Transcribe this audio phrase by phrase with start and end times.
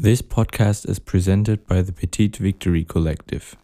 [0.00, 3.56] This podcast is presented by the Petite Victory Collective.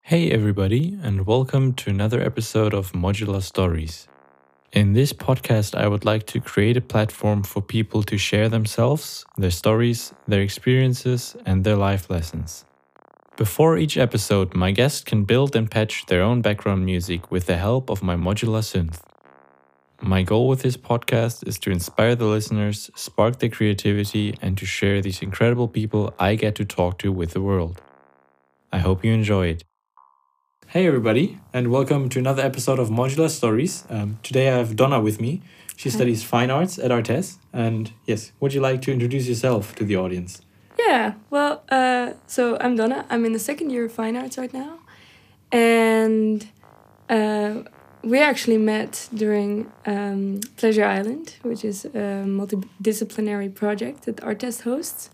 [0.00, 4.08] Hey, everybody, and welcome to another episode of Modular Stories.
[4.72, 9.26] In this podcast, I would like to create a platform for people to share themselves,
[9.36, 12.64] their stories, their experiences, and their life lessons.
[13.36, 17.58] Before each episode, my guest can build and patch their own background music with the
[17.58, 19.02] help of my modular synth.
[20.02, 24.66] My goal with this podcast is to inspire the listeners, spark their creativity, and to
[24.66, 27.80] share these incredible people I get to talk to with the world.
[28.70, 29.64] I hope you enjoy it.
[30.66, 33.84] Hey, everybody, and welcome to another episode of Modular Stories.
[33.88, 35.40] Um, today I have Donna with me.
[35.76, 37.38] She studies fine arts at ArtEZ.
[37.54, 40.42] And yes, would you like to introduce yourself to the audience?
[40.78, 43.06] Yeah, well, uh, so I'm Donna.
[43.08, 44.78] I'm in the second year of fine arts right now.
[45.50, 46.46] And
[47.08, 47.62] uh,
[48.06, 55.10] we actually met during um, Pleasure Island, which is a multidisciplinary project that ArtEZ hosts.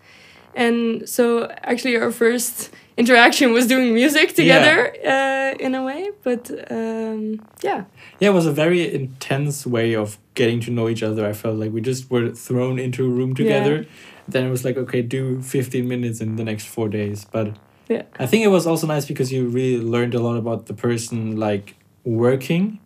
[0.54, 6.10] And so actually our first interaction was doing music together uh, in a way.
[6.22, 7.84] But um, yeah.
[8.20, 11.26] Yeah, it was a very intense way of getting to know each other.
[11.26, 13.76] I felt like we just were thrown into a room together.
[13.76, 13.88] Yeah.
[14.28, 17.24] Then it was like, okay, do 15 minutes in the next four days.
[17.24, 17.56] But
[17.88, 18.02] yeah.
[18.18, 21.36] I think it was also nice because you really learned a lot about the person
[21.36, 22.78] like working.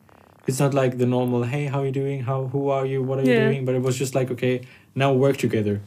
[0.46, 2.22] It's not like the normal, hey, how are you doing?
[2.22, 3.02] How who are you?
[3.02, 3.34] What are yeah.
[3.34, 3.64] you doing?
[3.64, 4.62] But it was just like, okay,
[4.94, 5.80] now work together.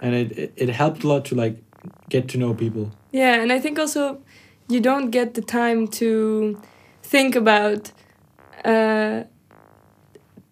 [0.00, 1.56] And it, it, it helped a lot to like
[2.08, 2.92] get to know people.
[3.10, 4.20] Yeah, and I think also
[4.68, 6.60] you don't get the time to
[7.02, 7.90] think about
[8.64, 9.24] uh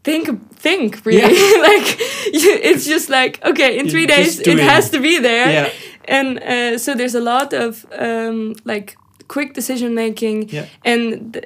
[0.04, 1.62] think think really yeah.
[1.70, 1.96] like
[2.32, 5.70] it's just like okay in three days it has to be there yeah.
[6.16, 8.96] and uh, so there's a lot of um, like
[9.28, 10.66] quick decision making yeah.
[10.84, 11.36] and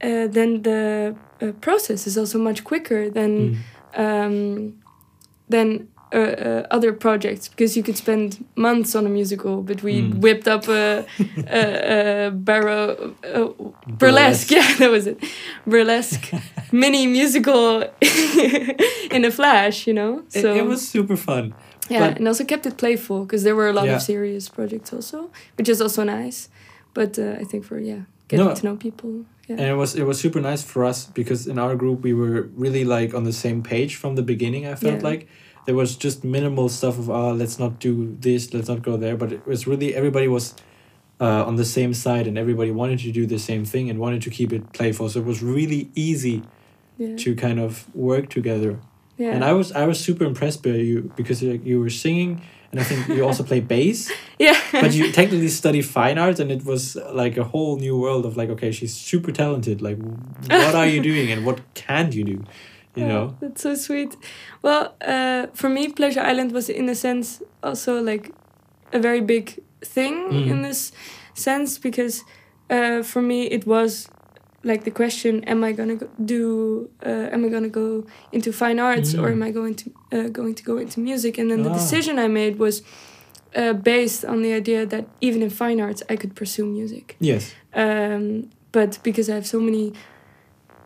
[0.00, 3.62] uh, then the uh, process is also much quicker than
[3.94, 3.98] mm.
[3.98, 4.82] um,
[5.48, 10.00] than uh, uh, other projects because you could spend months on a musical, but we
[10.00, 10.14] mm.
[10.20, 11.04] whipped up a,
[11.46, 13.48] a, a barrow uh,
[13.86, 14.48] burlesque.
[14.48, 14.50] burlesque.
[14.58, 15.22] Yeah, that was it.
[15.66, 16.32] Burlesque
[16.72, 17.82] mini musical
[19.10, 20.22] in a flash, you know.
[20.28, 21.54] So it, it was super fun.
[21.90, 23.96] Yeah, and also kept it playful because there were a lot yeah.
[23.96, 26.48] of serious projects also, which is also nice.
[26.94, 29.26] But uh, I think for yeah, getting no, to know people.
[29.48, 29.56] Yeah.
[29.56, 32.42] And it was it was super nice for us because in our group we were
[32.54, 34.66] really like on the same page from the beginning.
[34.66, 35.10] I felt yeah.
[35.10, 35.28] like
[35.68, 39.18] there was just minimal stuff of oh let's not do this let's not go there
[39.18, 40.54] but it was really everybody was
[41.20, 44.22] uh, on the same side and everybody wanted to do the same thing and wanted
[44.22, 46.42] to keep it playful so it was really easy
[46.96, 47.14] yeah.
[47.16, 48.80] to kind of work together
[49.18, 49.30] yeah.
[49.32, 52.80] and i was i was super impressed by you because you, you were singing and
[52.80, 54.10] i think you also play bass.
[54.40, 54.56] Yeah.
[54.70, 58.36] But you technically study fine arts and it was like a whole new world of
[58.36, 59.82] like okay she's super talented.
[59.82, 59.98] Like
[60.46, 62.38] what are you doing and what can you do?
[62.94, 63.36] You oh, know?
[63.40, 64.16] that's so sweet.
[64.62, 68.32] Well uh, for me pleasure island was in a sense also like
[68.92, 69.58] a very big
[69.94, 70.50] thing Mm.
[70.50, 70.92] in this
[71.34, 72.22] sense because
[72.70, 74.08] uh, for me it was
[74.64, 78.78] like the question am i gonna go do uh, am i gonna go into fine
[78.80, 79.32] arts or Mm.
[79.32, 81.74] am i going to uh, going to go into music and then the Ah.
[81.74, 82.82] decision i made was
[83.56, 87.54] uh, based on the idea that even in fine arts i could pursue music yes
[87.74, 89.92] um, but because I have so many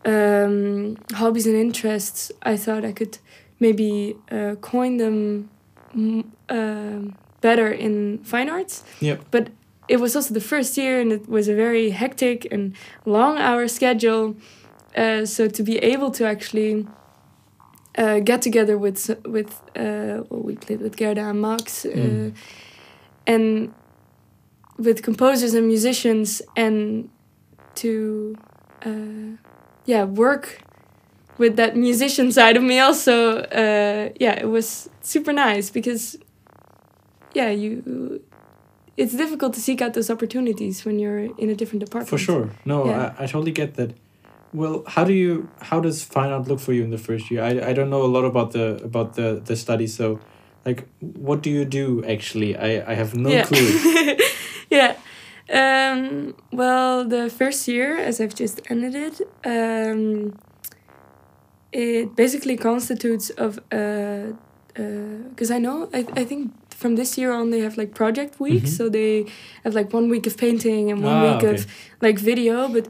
[0.05, 3.17] um, hobbies and interests, I thought I could
[3.59, 5.49] maybe uh, coin them
[5.95, 8.83] mm, um better in fine arts.
[9.01, 9.25] Yep.
[9.31, 9.49] But
[9.87, 13.67] it was also the first year, and it was a very hectic and long hour
[13.67, 14.35] schedule.
[14.95, 16.85] Uh, so to be able to actually
[17.97, 22.33] uh, get together with with uh, well, we played with Gerda and Max, uh, Mm.
[23.27, 23.73] and
[24.77, 27.09] with composers and musicians, and
[27.75, 28.35] to
[28.85, 29.37] uh,
[29.85, 30.61] yeah work
[31.37, 33.39] with that musician side of me also.
[33.39, 36.17] Uh, yeah, it was super nice because
[37.33, 38.21] yeah you.
[38.95, 42.09] It's difficult to seek out those opportunities when you're in a different department.
[42.09, 42.49] For sure.
[42.65, 43.15] No, Yeah.
[43.17, 43.91] I, I totally get that.
[44.53, 47.41] Well, how do you how does fine art look for you in the first year?
[47.43, 50.19] I, I don't know a lot about the about the the study, so
[50.65, 52.55] like what do you do actually?
[52.55, 53.45] I, I have no yeah.
[53.45, 54.17] clue.
[54.69, 54.95] yeah.
[55.49, 60.37] Um, well, the first year, as I've just ended it, um,
[61.71, 67.61] it basically constitutes of because I know I I think from this year on they
[67.67, 68.77] have like project weeks, Mhm.
[68.77, 69.25] so they
[69.63, 71.55] have like one week of painting and one Ah, week okay.
[71.55, 71.65] of
[72.05, 72.55] like video.
[72.75, 72.85] But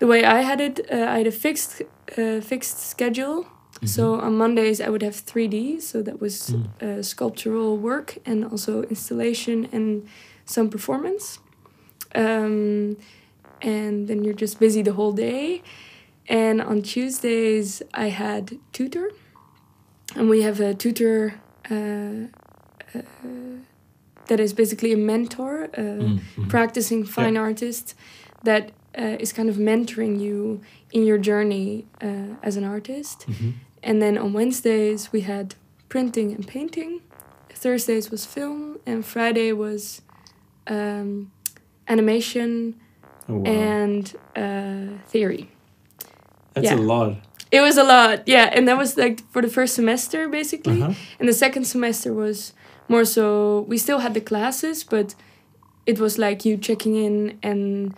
[0.00, 1.72] the way I had it, uh, I had a fixed
[2.20, 3.38] uh, fixed schedule.
[3.84, 4.26] So Mm-hmm.
[4.26, 6.64] on Mondays I would have three D, so that was Mm.
[6.86, 9.86] uh, sculptural work and also installation and
[10.54, 11.24] some performance.
[12.14, 12.96] Um,
[13.62, 15.62] and then you're just busy the whole day.
[16.28, 18.42] And on Tuesdays I had
[18.72, 19.06] tutor,
[20.16, 21.34] and we have a tutor
[21.70, 22.28] uh,
[22.94, 23.00] uh,
[24.28, 26.48] that is basically a mentor, uh, Mm, mhm.
[26.48, 27.94] practicing fine artist
[28.44, 30.60] that uh, is kind of mentoring you
[30.92, 33.26] in your journey uh, as an artist.
[33.28, 33.52] Mhm.
[33.82, 35.54] And then on Wednesdays we had
[35.88, 37.00] printing and painting.
[37.54, 40.02] Thursdays was film, and Friday was
[40.66, 41.30] um,
[41.86, 42.74] animation
[43.28, 43.44] Oh, wow.
[43.50, 45.48] and uh, theory.
[46.54, 46.76] That's yeah.
[46.76, 47.16] a lot.
[47.50, 50.80] It was a lot, yeah, and that was like for the first semester basically.
[50.82, 50.94] Uh-huh.
[51.20, 52.52] And the second semester was
[52.88, 55.14] more so we still had the classes, but
[55.86, 57.94] it was like you checking in and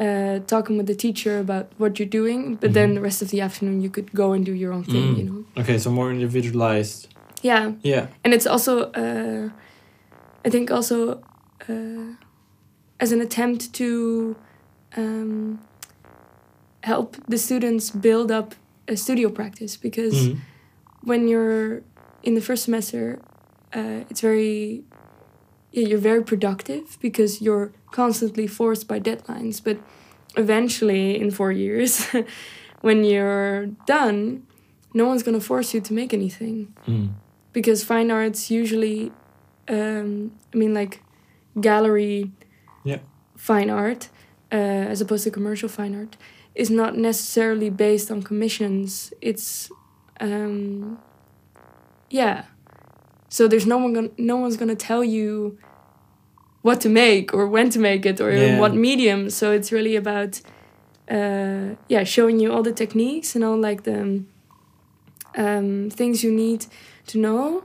[0.00, 2.56] uh, talking with the teacher about what you're doing.
[2.56, 2.94] But then Mhm.
[2.96, 5.18] the rest of the afternoon you could go and do your own thing, Mm.
[5.18, 5.44] you know.
[5.62, 7.08] Okay, so more individualized.
[7.42, 8.06] Yeah, Yeah.
[8.24, 9.50] and it's also uh,
[10.46, 11.20] I think also
[11.68, 12.16] uh,
[13.00, 14.36] as an attempt to
[14.96, 15.58] um,
[16.82, 18.54] help the students build up
[18.88, 20.36] a studio practice because Mhm.
[21.02, 21.82] when you're
[22.22, 23.18] in the first semester,
[23.74, 24.84] uh, it's very
[25.72, 29.60] yeah you're very productive because you're constantly forced by deadlines.
[29.62, 29.78] But
[30.36, 32.06] eventually, in four years,
[32.80, 34.46] when you're done,
[34.94, 37.08] no one's gonna force you to make anything Mm.
[37.52, 39.12] because fine arts usually,
[39.68, 41.02] um, I mean like
[41.60, 42.30] gallery,
[42.84, 42.98] Yeah.
[43.36, 44.08] fine art,
[44.52, 46.16] uh, as opposed to commercial fine art,
[46.54, 49.12] is not necessarily based on commissions.
[49.20, 49.70] It's
[50.20, 50.98] um,
[52.10, 52.44] yeah.
[53.36, 55.58] So there's no one gonna, no one's gonna tell you
[56.62, 58.60] what to make or when to make it or Yeah.
[58.60, 59.28] what medium.
[59.30, 60.40] So it's really about
[61.10, 64.22] uh, yeah showing you all the techniques and all like the
[65.36, 66.66] um, things you need
[67.06, 67.64] to know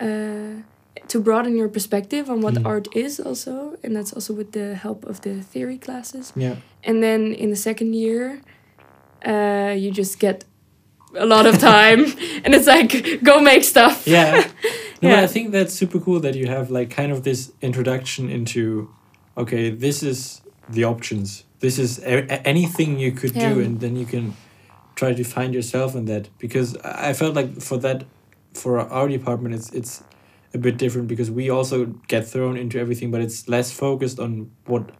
[0.00, 0.54] uh,
[1.08, 2.66] to broaden your perspective on what Mm.
[2.66, 6.56] art is also and that's also with the help of the theory classes Yeah.
[6.88, 8.40] and then in the second year
[9.32, 10.44] uh, you just get
[11.16, 12.04] a lot of time
[12.44, 14.48] and it's like go make stuff Yeah.
[15.02, 15.22] No, Yeah.
[15.22, 18.88] I think that's super cool that you have like kind of this introduction into,
[19.36, 21.44] okay, this is the options.
[21.60, 24.34] This is a- anything you could do, and then you can
[24.94, 26.28] try to find yourself in that.
[26.38, 28.04] Because I felt like for that,
[28.54, 30.02] for our department, it's it's
[30.54, 34.50] a bit different because we also get thrown into everything, but it's less focused on
[34.66, 34.90] what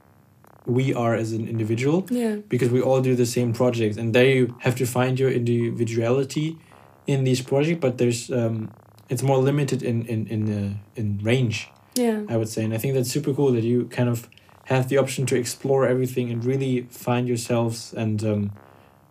[0.67, 2.37] we are as an individual yeah.
[2.49, 6.59] because we all do the same projects and there you have to find your individuality
[7.07, 8.71] in these projects but there's um
[9.09, 12.23] it's more limited in in in uh, in range yeah.
[12.29, 12.65] I would say.
[12.65, 14.29] And i think that's super cool that you kind of
[14.65, 18.53] have the option to explore everything and really find yourselves and um,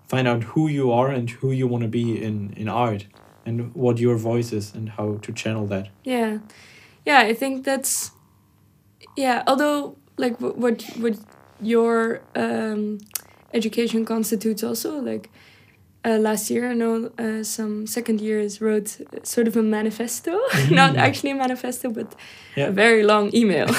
[0.08, 3.06] find out who you are and who you want to be in in art
[3.46, 5.90] and what your voice is and how to channel that.
[6.04, 6.40] Yeah.
[7.06, 8.12] Yeah i think that's
[9.18, 11.18] yeah although like what what
[11.66, 12.98] your um,
[13.54, 15.30] education constitutes also like
[16.06, 20.32] uh, last year i know uh, some second years wrote sort of a manifesto.
[20.70, 20.98] Not Mhm.
[21.08, 22.16] actually a manifesto but
[22.58, 22.68] Yeah.
[22.70, 23.68] a very long email.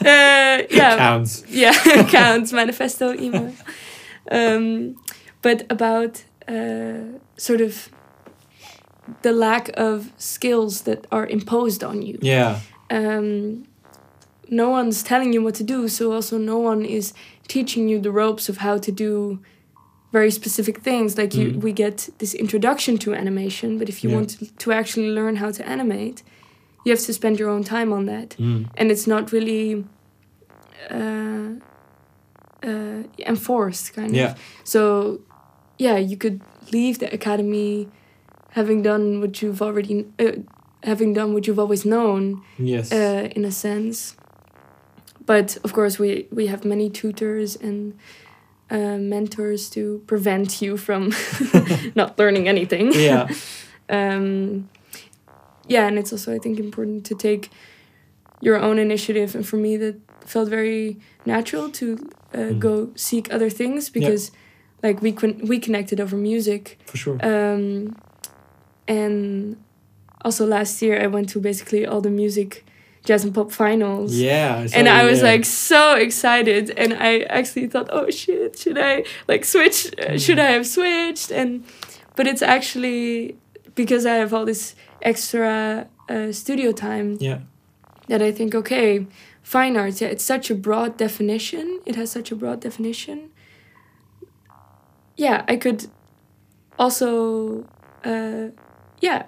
[0.00, 0.96] Uh, yeah.
[0.96, 1.72] Counts yeah
[2.10, 3.52] counts manifesto email.
[4.30, 4.94] Um,
[5.42, 7.88] but about uh, sort of
[9.22, 12.18] the lack of skills that are imposed on you.
[12.22, 12.60] Yeah.
[12.90, 13.64] Um,
[14.52, 17.12] no one's telling you what to do so also no one is
[17.48, 19.38] teaching you the ropes of how to do
[20.12, 21.62] very specific things like you Mm.
[21.62, 24.16] we get this introduction to animation but if you Yeah.
[24.18, 26.22] want to, to actually learn how to animate
[26.84, 28.66] you have to spend your own time on that mm.
[28.78, 29.84] and it's not really
[30.90, 31.50] uh,
[32.62, 35.20] uh, enforced kind yeah of so
[35.78, 36.40] yeah you could
[36.72, 37.88] leave the academy
[38.50, 40.32] having done what you've already uh,
[40.82, 44.16] having done what you've always known yes uh, in a sense
[45.26, 47.94] but of course we we have many tutors and
[48.70, 51.12] uh, mentors to prevent you from
[51.94, 52.92] not learning anything.
[52.92, 53.28] Yeah.
[53.92, 54.68] Um,
[55.66, 57.50] yeah, and it's also I think important to take
[58.40, 60.96] your own initiative, and for me that felt very
[61.26, 61.86] natural to
[62.32, 62.58] uh, Mm.
[62.60, 64.30] go seek other things because
[64.82, 67.18] like we con- we connected over music, for sure.
[67.22, 67.96] Um,
[68.86, 69.56] and
[70.24, 72.64] also last year I went to basically all the music
[73.04, 74.14] jazz and pop finals.
[74.14, 75.32] yeah And I was there.
[75.32, 79.78] like so excited, and I actually thought, "Oh shit, should I like switch?
[79.98, 81.64] Uh, should I have switched?" And
[82.16, 83.36] but it's actually
[83.74, 87.38] because I have all this extra uh, studio time yeah
[88.08, 89.06] that I think, okay,
[89.42, 90.00] fine arts.
[90.00, 91.80] Yeah, it's such a broad definition.
[91.86, 93.30] It has such a broad definition.
[95.16, 95.86] Yeah, I could
[96.78, 97.64] also,
[98.04, 98.48] uh,
[99.00, 99.26] yeah,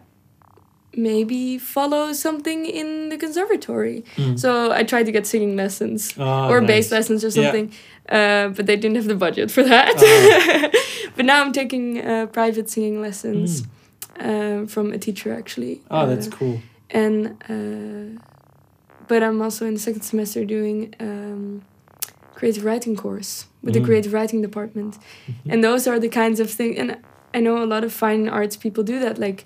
[0.97, 4.05] maybe follow something in the conservatory.
[4.17, 4.39] Mm.
[4.39, 6.69] So I tried to get singing lessons Ah, or nice.
[6.69, 7.35] bass lessons or Yeah.
[7.45, 7.73] something,
[8.09, 9.95] uh, but they didn't have the budget for that.
[9.97, 10.71] Ah.
[11.17, 14.65] but now I'm taking uh, private singing lessons Mm.
[14.65, 15.81] uh, from a teacher actually.
[15.91, 16.61] Oh, that's Uh, cool.
[16.91, 18.21] and uh,
[19.09, 21.63] but I'm also in the second semester doing um,
[22.35, 23.85] creative writing course with the Mm.
[23.87, 25.53] creative writing department, Mhm.
[25.53, 26.77] and those are the kinds of things.
[26.79, 26.97] And
[27.35, 29.19] I know a lot of fine arts people do that.
[29.19, 29.45] Like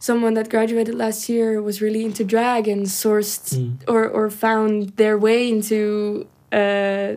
[0.00, 3.72] someone that graduated last year was really into drag and sourced Mm.
[3.86, 7.16] or or found their way into uh,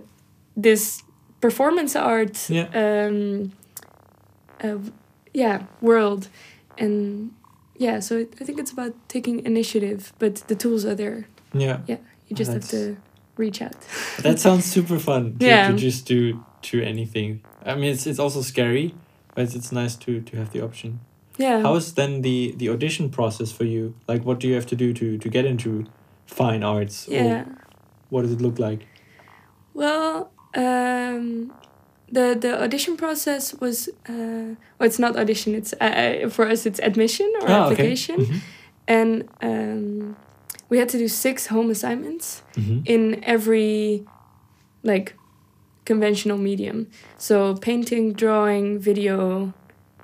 [0.64, 1.04] this
[1.42, 2.68] performance art Yeah.
[2.84, 3.52] um,
[4.64, 4.78] uh,
[5.34, 6.28] yeah world
[6.78, 7.32] and
[7.78, 11.78] yeah so it, i think it's about taking initiative but the tools are there Yeah.
[11.88, 11.98] yeah
[12.28, 12.96] you just have to
[13.38, 13.76] reach out
[14.24, 15.24] That sounds super fun.
[15.40, 15.68] To, Yeah.
[15.72, 17.42] To just do to anything.
[17.66, 18.94] I mean, it's it's also scary,
[19.36, 21.00] but it's, it's nice to to have the option.
[21.38, 23.94] Yeah How is then the the audition process for you?
[24.08, 25.86] Like, what do you have to do to to get into
[26.26, 27.08] fine arts?
[27.10, 27.46] yeah Or
[28.10, 28.86] what does it look like?
[29.74, 31.52] well um
[32.12, 36.80] the the audition process was uh well it's not audition it's uh, for us it's
[36.80, 37.74] admission or Ah, okay.
[37.74, 38.40] application Mhm.
[38.88, 40.16] and um
[40.70, 42.82] we had to do six home assignments Mhm.
[42.86, 44.06] in every
[44.84, 45.16] like
[45.86, 46.88] conventional medium.
[47.18, 49.54] So painting, drawing, video,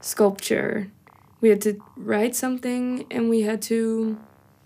[0.01, 0.87] sculpture.
[1.41, 4.17] We had to write something and we had to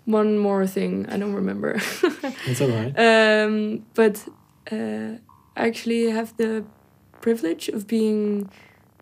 [0.06, 1.78] one more thing, I don't remember.
[2.46, 2.92] It's alright.
[2.98, 4.16] um but
[4.72, 5.18] uh
[5.56, 6.64] I actually have the
[7.20, 8.50] privilege of being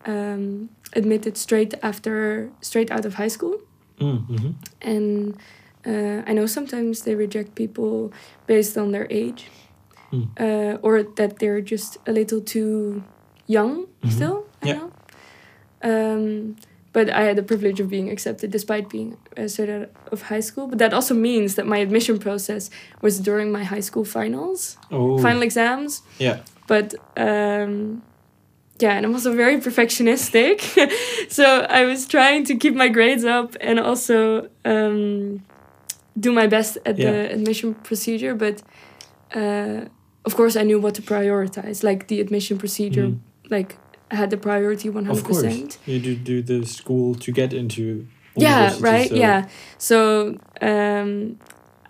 [0.07, 3.57] um admitted straight after straight out of high school
[4.01, 4.55] Mm, mhm.
[4.81, 5.37] and
[5.87, 8.13] uh, I know sometimes they reject people
[8.47, 9.43] based on their age,
[10.13, 10.27] Mm.
[10.41, 13.03] uh, or that they're just a little too
[13.47, 14.11] young Mhm.
[14.11, 14.45] still.
[14.63, 14.79] I Yeah.
[14.79, 14.91] know.
[15.83, 16.57] Um,
[16.93, 20.41] but I had the privilege of being accepted despite being uh, straight out of high
[20.41, 20.67] school.
[20.67, 22.71] But that also means that my admission process
[23.01, 25.19] was during my high school finals, Oh.
[25.19, 26.03] final exams.
[26.19, 26.41] Yeah.
[26.67, 28.03] But um,
[28.79, 30.61] yeah, and I'm also very perfectionistic.
[31.31, 35.43] so I was trying to keep my grades up and also um,
[36.19, 37.11] do my best at Yeah.
[37.13, 38.35] the admission procedure.
[38.35, 38.63] But
[39.35, 39.87] uh,
[40.25, 41.83] of course, I knew what to prioritize.
[41.83, 43.19] Like the admission procedure, Mm.
[43.51, 43.77] like
[44.13, 45.11] had the priority 100%.
[45.11, 45.79] Of course.
[45.87, 48.07] You do do the school to get into.
[48.37, 49.09] Yeah, right.
[49.09, 49.47] so- Yeah.
[49.79, 49.99] So
[50.61, 51.39] um,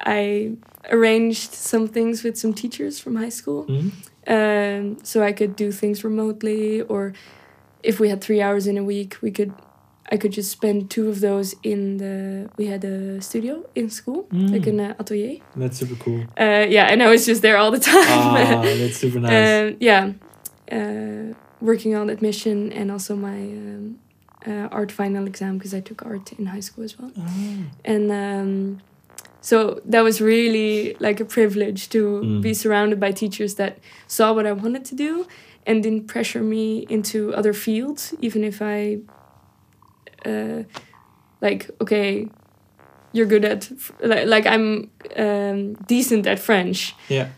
[0.01, 0.53] I
[0.91, 3.91] arranged some things with some teachers from high school Mhm.
[4.27, 7.13] um, so I could do things remotely, or
[7.83, 9.53] if we had three hours in a week, we could.
[10.15, 12.49] I could just spend two of those in the.
[12.59, 14.69] We had a studio in school, like Mm.
[14.73, 15.39] an uh, atelier.
[15.57, 16.21] That's super cool.
[16.39, 18.05] Uh, yeah, and I was just there all the time.
[18.09, 19.49] ah, that's super nice.
[19.73, 20.13] Um, yeah,
[20.71, 23.99] uh, working on admission and also my um,
[24.47, 27.31] uh, art final exam because I took art in high school as well Ah.
[27.93, 28.51] and um,
[29.41, 29.57] so
[29.93, 32.41] that was really like a privilege to Mm.
[32.43, 33.73] be surrounded by teachers that
[34.07, 35.27] saw what I wanted to do
[35.67, 38.99] and didn't pressure me into other fields, even if I,
[40.27, 40.63] uh,
[41.41, 42.29] like, okay,
[43.13, 47.29] you're good at, like, like I'm um, decent at French, Yeah.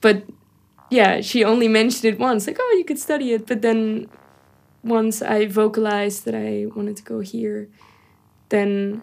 [0.00, 0.16] but
[0.90, 4.08] yeah, she only mentioned it once, like, oh, you could study it, but then
[4.82, 7.68] once I vocalized that I wanted to go here,
[8.48, 9.02] then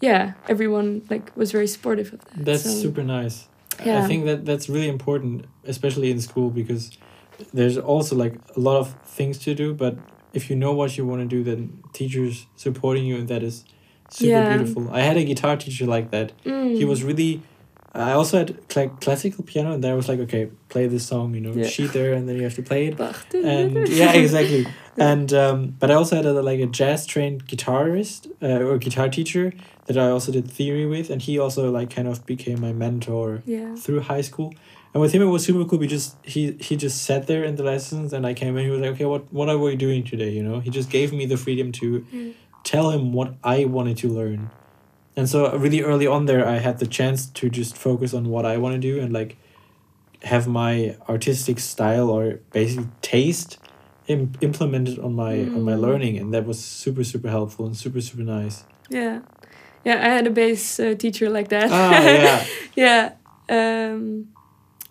[0.00, 2.44] yeah, everyone like was very supportive of that.
[2.44, 3.48] That's so, super nice.
[3.78, 6.90] I- I think that that's really important, especially in school, because
[7.54, 9.74] there's also like a lot of things to do.
[9.74, 9.96] But
[10.32, 13.64] if you know what you want to do, then teachers supporting you, and that is
[14.10, 14.56] super Yeah.
[14.56, 14.90] beautiful.
[14.92, 16.32] I had a guitar teacher like that.
[16.44, 16.76] Mm.
[16.76, 17.42] He was really.
[17.94, 21.40] I also had cl- classical piano, and there was like, okay, play this song, you
[21.42, 21.66] know, Yeah.
[21.66, 22.96] sheet there, and then you have to play it.
[22.96, 23.16] Bach.
[23.34, 24.66] and yeah exactly
[24.98, 29.08] and um but i also had a, like a jazz trained guitarist uh, or guitar
[29.08, 29.46] teacher
[29.86, 33.42] that i also did theory with and he also like kind of became my mentor
[33.46, 33.74] yeah.
[33.74, 34.52] through high school
[34.92, 37.56] and with him it was super cool we just he he just sat there in
[37.56, 40.04] the lessons and i came in he was like okay what what are we doing
[40.04, 42.34] today you know he just gave me the freedom to Mm.
[42.62, 44.50] tell him what i wanted to learn
[45.16, 48.44] and so really early on there i had the chance to just focus on what
[48.46, 49.36] i want to do and like
[50.22, 53.58] have my artistic style or basically taste
[54.08, 55.80] Im- implemented on my on my Mm.
[55.80, 59.20] learning and that was super super helpful and super super nice Yeah.
[59.84, 61.68] Yeah, I had a bass uh, teacher like that.
[61.70, 61.90] ah
[62.22, 62.44] yeah
[62.76, 63.04] yeah.
[63.48, 64.28] Um,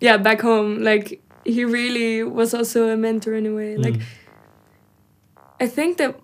[0.01, 3.78] yeah, back home, like he really was also a mentor in a way.
[3.78, 4.01] Like Mm.
[5.63, 6.16] I think that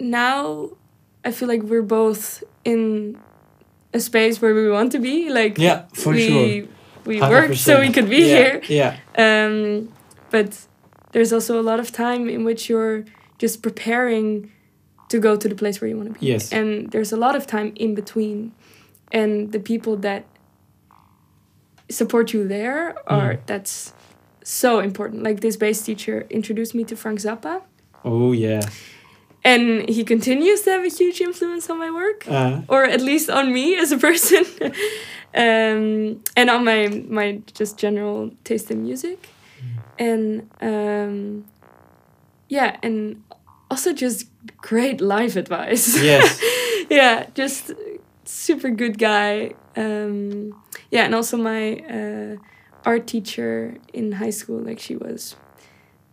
[0.00, 0.70] now
[1.24, 3.18] I feel like we're both in
[3.94, 5.30] a space where we want to be.
[5.30, 6.68] Like yeah for we sure
[7.06, 8.62] we worked so we could be yeah, here.
[8.68, 9.88] yeah Um,
[10.30, 10.66] but
[11.12, 13.04] there's also a lot of time in which you're
[13.38, 14.50] just preparing
[15.08, 16.26] to go to the place where you want to be.
[16.26, 16.52] Yes.
[16.52, 18.52] And there's a lot of time in between.
[19.10, 20.24] And the people that
[21.90, 23.46] support you there are Mm.
[23.46, 23.94] that's
[24.44, 25.22] so important.
[25.22, 27.62] Like this bass teacher introduced me to Frank Zappa.
[28.04, 28.60] oh yeah
[29.44, 33.30] and he continues to have a huge influence on my work Uh, or at least
[33.30, 34.44] on me as a person
[35.34, 39.28] um, and on my my just general taste in music.
[39.98, 41.44] And um,
[42.48, 43.22] yeah and
[43.70, 44.26] also just
[44.60, 46.00] great life advice.
[46.02, 46.40] Yes.
[46.90, 47.72] yeah just
[48.24, 49.52] super good guy.
[49.76, 50.54] Um,
[50.90, 52.36] yeah and also my uh,
[52.84, 55.36] art teacher in high school like she was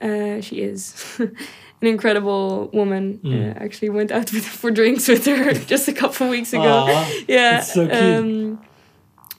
[0.01, 0.93] uh, she is
[1.81, 3.55] an incredible woman Mm.
[3.55, 7.11] uh, actually went out with, for drinks with her just a couple weeks ago Aw,
[7.27, 8.59] yeah so um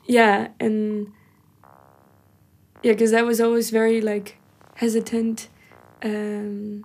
[0.06, 1.12] yeah and
[2.82, 4.36] yeah because i was always very like
[4.74, 5.48] hesitant
[6.02, 6.84] um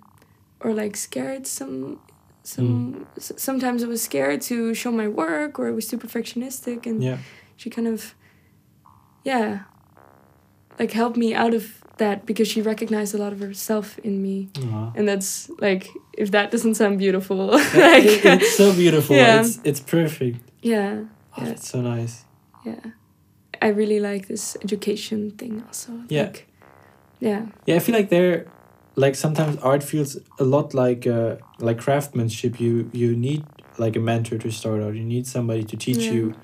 [0.60, 2.00] or like scared some
[2.42, 6.86] some s- sometimes i was scared to show my work or i was too perfectionistic
[6.86, 7.18] and yeah.
[7.56, 8.14] she kind of
[9.24, 9.60] yeah
[10.78, 11.64] like helped me out of
[11.98, 14.92] that because she recognized a lot of herself in me Aw.
[14.96, 15.88] and that's like
[16.18, 19.16] if that doesn't sound beautiful It- like it's so beautiful.
[19.16, 19.40] Yeah.
[19.40, 20.38] It's it's perfect.
[20.62, 21.04] yeah
[21.36, 21.44] Oh, Yeah.
[21.48, 22.24] that's so nice.
[22.64, 22.80] yeah
[23.62, 26.24] i really like this education thing also Yeah.
[26.24, 26.46] like,
[27.20, 28.44] yeah Yeah, I feel like there,
[28.96, 32.60] like sometimes art feels a lot like uh, like craftsmanship.
[32.60, 33.42] You you need
[33.78, 34.94] like a mentor to start out.
[34.94, 36.14] You need somebody to teach Yeah.
[36.14, 36.34] you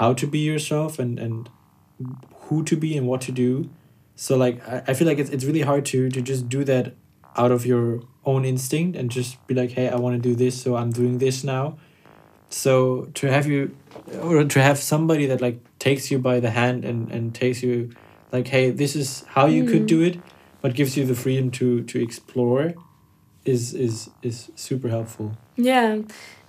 [0.00, 1.48] how to be yourself and and
[2.48, 3.68] who to be and what to do.
[4.16, 6.94] So like I, I feel like it's it's really hard to to just do that
[7.36, 10.60] out of your own instinct and just be like, hey, I want to do this,
[10.60, 11.78] so I'm doing this now.
[12.50, 13.76] So to have you
[14.22, 17.90] or to have somebody that like takes you by the hand and and takes you
[18.32, 19.88] like hey this is how you could Mm.
[19.88, 20.16] do it
[20.62, 22.74] but gives you the freedom to to explore
[23.44, 25.98] is is is super helpful yeah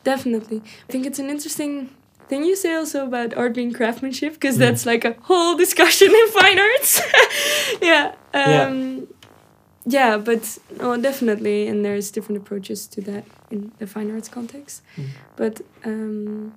[0.04, 1.90] definitely i think it's an interesting
[2.30, 4.34] thing you say also about art being craftsmanship?
[4.34, 4.60] Because Mm.
[4.60, 7.02] that's like a whole discussion in fine arts.
[7.82, 8.68] Yeah Yeah.
[8.68, 9.08] um
[9.86, 14.82] yeah but oh definitely and there's different approaches to that in the fine arts context.
[14.98, 15.06] Mm.
[15.36, 16.54] but um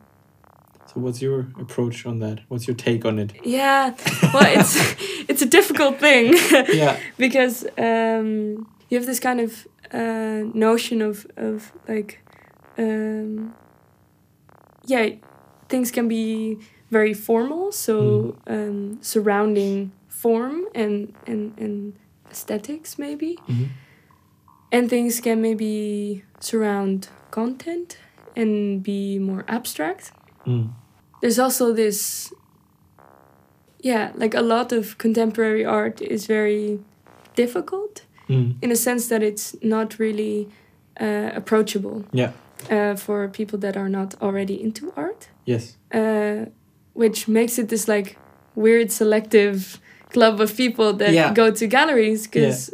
[0.94, 2.38] so what's your approach on that?
[2.48, 3.32] What's your take on it?
[3.44, 3.94] Yeah
[4.34, 4.74] well it's
[5.30, 6.34] it's a difficult thing.
[6.82, 6.96] Yeah.
[7.16, 9.66] Because um, you have this kind of
[10.00, 12.18] uh, notion of of like
[12.78, 13.54] um,
[14.87, 15.08] yeah
[15.72, 16.58] things can be
[16.98, 17.94] very formal so
[18.54, 19.90] um, surrounding
[20.22, 20.94] form and
[21.30, 21.74] and and
[22.30, 23.66] aesthetics maybe Mhm.
[24.74, 25.72] and things can maybe
[26.40, 27.88] surround content
[28.40, 30.04] and be more abstract
[30.46, 30.64] Mm.
[31.20, 31.98] there's also this
[33.90, 36.78] yeah like a lot of contemporary art is very
[37.37, 38.54] difficult Mm.
[38.62, 40.48] in a sense that it's not really
[41.00, 42.30] uh, approachable yeah
[42.70, 46.46] uh, for people that are not already into art yes uh,
[46.94, 48.16] which makes it this like
[48.55, 51.33] weird selective club of people that Yeah.
[51.35, 52.70] go to galleries because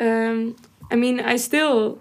[0.00, 0.56] um,
[0.90, 1.98] i mean i still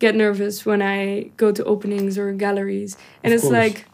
[0.00, 3.52] get nervous when i go to openings or galleries and Of it's course.
[3.52, 3.86] like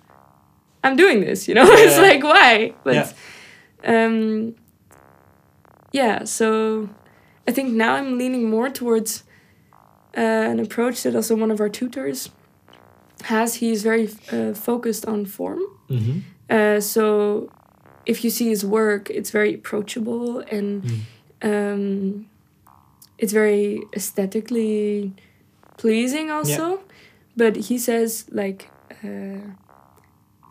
[0.85, 1.85] i'm doing this you know Yeah.
[1.85, 3.11] it's like why but Yeah.
[4.07, 4.55] um
[5.93, 6.89] yeah so
[7.49, 9.25] i think now i'm leaning more towards
[10.17, 12.31] uh, an approach that also one of our tutors
[13.25, 16.19] has he's very uh, focused on form mm-hmm.
[16.51, 17.49] uh, so
[18.05, 21.01] if you see his work, it's very approachable and Mm.
[21.43, 22.27] um,
[23.19, 25.13] it's very aesthetically
[25.77, 26.81] pleasing also.
[27.37, 28.69] But he says like
[29.05, 29.55] uh,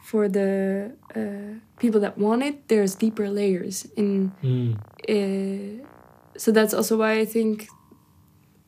[0.01, 4.31] for the uh, people that want it, there's deeper layers in.
[4.43, 4.77] Mm.
[5.09, 5.85] Uh,
[6.37, 7.67] so that's also why I think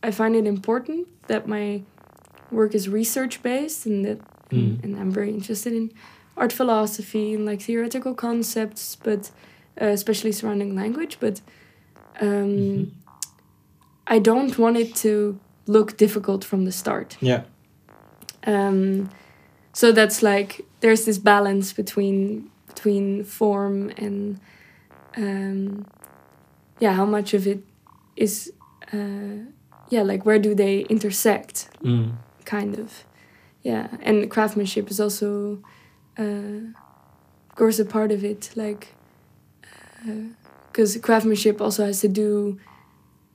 [0.03, 1.83] I find it important that my
[2.53, 4.19] work is research based and that
[4.51, 4.83] Mm.
[4.83, 5.89] and I'm very interested in
[6.37, 9.31] art philosophy and like theoretical concepts, but
[9.81, 11.17] uh, especially surrounding language.
[11.19, 11.41] But
[12.21, 12.91] um, Mhm.
[14.15, 17.17] I don't want it to look difficult from the start.
[17.21, 17.41] yeah
[18.45, 19.09] Um,
[19.73, 24.39] so that's like there's this balance between between form and
[25.17, 25.85] um,
[26.79, 27.59] yeah, how much of it
[28.15, 28.51] is
[28.93, 29.45] uh,
[29.89, 31.69] yeah, like where do they intersect?
[31.83, 32.11] mm.
[32.55, 32.89] Kind of
[33.69, 35.27] yeah and craftsmanship is also
[36.23, 36.61] uh,
[37.49, 38.83] of course a part of it like
[40.71, 42.59] because craftsmanship also has to do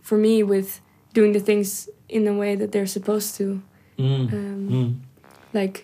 [0.02, 0.80] for me with
[1.14, 3.46] doing the things in a way that they're supposed to
[3.98, 4.32] Mm.
[4.32, 4.90] um, Mm.
[5.52, 5.76] like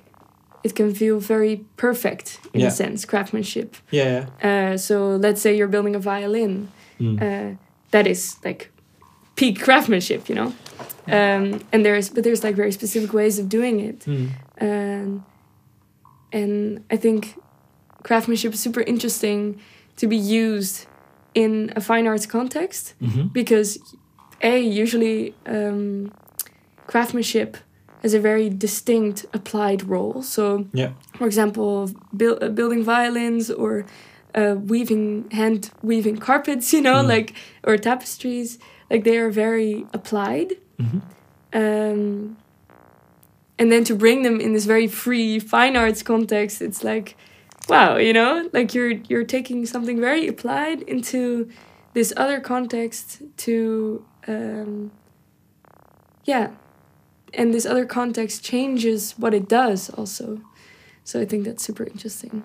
[0.62, 2.68] it can feel very perfect in Yeah.
[2.68, 4.94] a sense craftsmanship yeah uh, so
[5.25, 6.68] let's say you're building a violin
[7.01, 7.16] mm.
[7.27, 7.57] uh,
[7.90, 8.70] that is like
[9.37, 10.53] peak craftsmanship you know
[11.09, 14.29] um, and there's but there's like very specific ways of doing it Mm.
[14.61, 15.25] um,
[16.33, 17.38] and I think
[18.03, 19.61] craftsmanship is super interesting
[19.97, 20.87] to be used
[21.35, 23.33] in a fine arts context Mhm.
[23.33, 23.79] because
[24.42, 26.12] a usually um,
[26.87, 27.57] craftsmanship
[28.03, 30.23] has a very distinct applied role.
[30.23, 30.90] So, Yeah.
[31.18, 33.87] for example, uh, building violins or
[34.35, 37.09] uh, weaving hand weaving carpets, you know, Mm.
[37.09, 38.59] like or tapestries,
[38.90, 40.55] like they are very applied.
[40.79, 41.03] Mhm.
[41.53, 42.37] Um,
[43.59, 47.16] and then to bring them in this very free fine arts context, it's like,
[47.68, 51.49] wow, you know, like you're you're taking something very applied into
[51.92, 54.90] this other context to, um,
[56.25, 56.51] yeah,
[57.33, 60.40] and this other context changes what it does also.
[61.05, 62.42] So I think that's super interesting.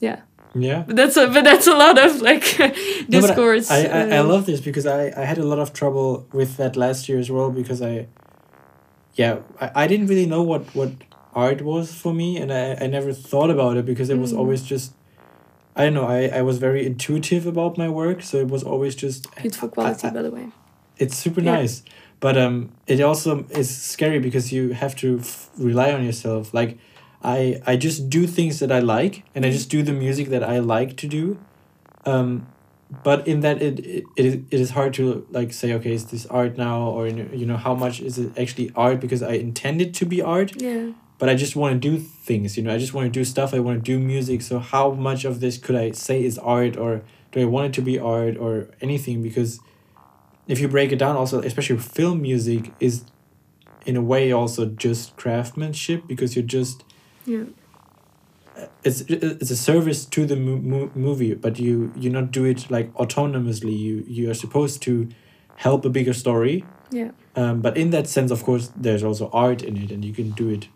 [0.00, 0.20] Yeah,
[0.54, 0.82] Yeah.
[0.86, 3.70] but that's a but that's a lot of like No, I- discourse.
[3.70, 6.56] I, I, I uh, love this because I, I had a lot of trouble with
[6.58, 8.06] that last year as well because I
[9.14, 10.90] yeah I, I didn't really know what, what
[11.34, 14.38] art was for me and I, I never thought about it because it was Mm.
[14.38, 14.92] always just
[15.74, 18.94] I don't know I, I was very intuitive about my work so it was always
[18.94, 20.48] just beautiful I- quality, I- by the way.
[20.98, 21.54] it's super Yeah.
[21.56, 21.82] nice
[22.20, 26.76] but um it also is scary because you have to f- rely on yourself like
[27.22, 30.42] i i just do things that i like and i just do the music that
[30.42, 31.38] i like to do.
[32.04, 32.46] Um
[33.04, 36.06] but in that it it, it, is, it is hard to like say okay is
[36.06, 36.82] this art now?
[36.82, 39.00] Or you know, you know how much is it actually art?
[39.00, 42.56] Because i intend it to be art Yeah, but I just want to do things,
[42.56, 44.42] you know, I just want to do stuff, I want to do music.
[44.42, 47.72] So, how much of this could I say is art, or do I want it
[47.74, 49.22] to be art, or anything?
[49.22, 49.60] Because
[50.48, 53.04] if you break it down, also, especially film music, is
[53.86, 56.82] in a way also just craftsmanship because you're just
[57.26, 57.44] yeah,
[58.84, 62.70] it's it's a service to the mo- mo- movie but you you not do it
[62.70, 65.08] like autonomously you you are supposed to
[65.56, 69.62] help a bigger story yeah, um, but in that sense, of course, there's also art
[69.62, 70.68] in it, and you can do it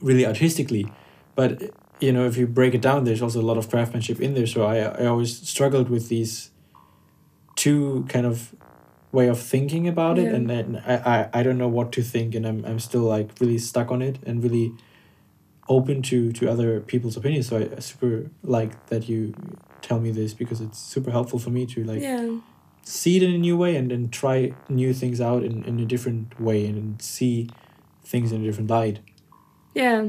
[0.00, 0.90] really artistically.
[1.36, 1.62] But
[2.00, 4.48] you know, if you break it down, there's also a lot of craftsmanship in there.
[4.48, 6.50] So I I always struggled with these
[7.54, 8.52] two kind of
[9.12, 10.34] way of thinking about it, Yeah.
[10.34, 13.30] and then I, I I don't know what to think, and I'm I'm still like
[13.40, 14.72] really stuck on it, and really
[15.76, 17.48] open to to other people's opinions.
[17.48, 19.34] So I, I super like that you
[19.88, 22.24] tell me this because it's super helpful for me to like yeah.
[22.84, 24.36] see it in a new way and then try
[24.68, 27.48] new things out in, in a different way and see
[28.04, 28.98] things in a different light.
[29.74, 30.08] Yeah,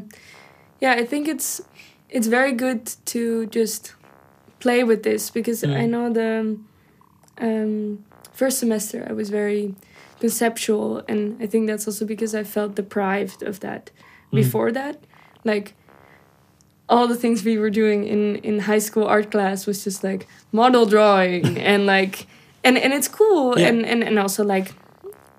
[0.82, 0.94] yeah.
[1.02, 1.62] I think it's
[2.10, 3.96] it's very good to just
[4.60, 5.76] play with this because Mm.
[5.82, 6.58] I know the
[7.38, 9.74] um, first semester I was very
[10.20, 13.92] conceptual, and I think that's also because I felt deprived of that
[14.32, 14.36] Mm.
[14.36, 14.96] before that.
[15.44, 15.74] Like
[16.90, 20.28] all the things we were doing in in high school art class was just like
[20.52, 22.28] model drawing and like
[22.64, 23.68] and and it's cool Yeah.
[23.70, 24.74] and and and also like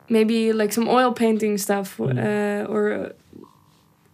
[0.08, 2.18] maybe like some oil painting stuff Mm.
[2.18, 3.08] uh, or uh,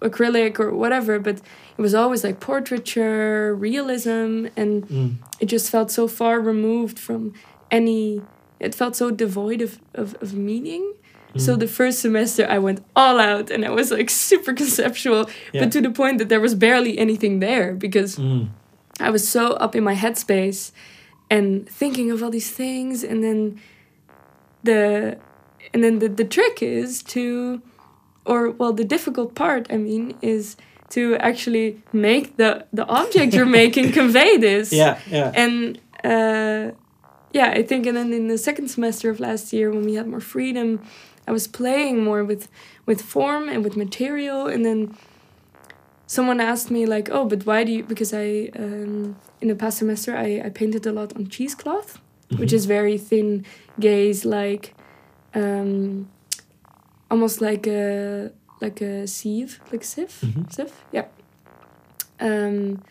[0.01, 1.37] acrylic or whatever but
[1.79, 5.15] it was always like portraiture realism and Mm.
[5.41, 7.33] it just felt so far removed from
[7.71, 8.23] any
[8.59, 10.95] it felt so devoid of of, of meaning
[11.37, 11.61] so Mm.
[11.61, 15.61] the first semester i went all out and i was like super conceptual Yeah.
[15.65, 18.49] but to the point that there was barely anything there because Mm.
[19.09, 20.73] I was so up in my headspace
[21.31, 23.59] and thinking of all these things and then
[24.63, 25.17] the
[25.73, 27.63] and then the, the trick is to
[28.27, 30.57] or well the difficult part I mean is
[30.91, 35.33] to actually make the the object you're making convey this Yeah, yeah.
[35.35, 36.73] and uh,
[37.33, 40.07] yeah i think and then in the second semester of last year when we had
[40.09, 40.81] more freedom
[41.29, 42.49] i was playing more with
[42.87, 44.97] with form and with material and then
[46.07, 49.79] someone asked me like oh but why do you because i um, in the past
[49.79, 51.99] semester i, I painted a lot on cheesecloth
[52.39, 52.55] which Mhm.
[52.59, 53.45] is very thin
[53.79, 54.75] gaze like
[55.35, 56.09] um,
[57.11, 58.31] almost like a
[58.61, 60.53] like a sieve like sieve Mhm.
[60.55, 61.07] sieve yeah
[62.21, 62.83] um,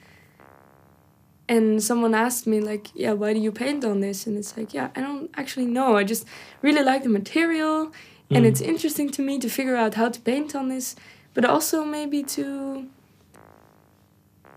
[1.47, 4.73] and someone asked me like yeah why do you paint on this and it's like
[4.73, 6.25] yeah i don't actually know i just
[6.61, 7.91] really like the material
[8.31, 8.49] and Mm.
[8.49, 10.95] it's interesting to me to figure out how to paint on this
[11.33, 12.85] but also maybe to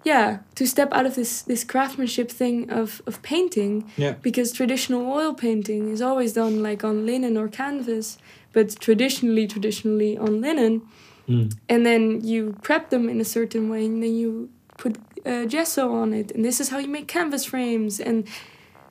[0.04, 4.14] yeah to step out of this this craftsmanship thing of of painting Yeah.
[4.22, 8.18] because traditional oil painting is always done like on linen or canvas
[8.52, 10.82] but traditionally traditionally on linen
[11.28, 11.52] Mm.
[11.68, 15.92] and then you prep them in a certain way and then you put uh, gesso
[16.02, 18.26] on it and this is how you make canvas frames and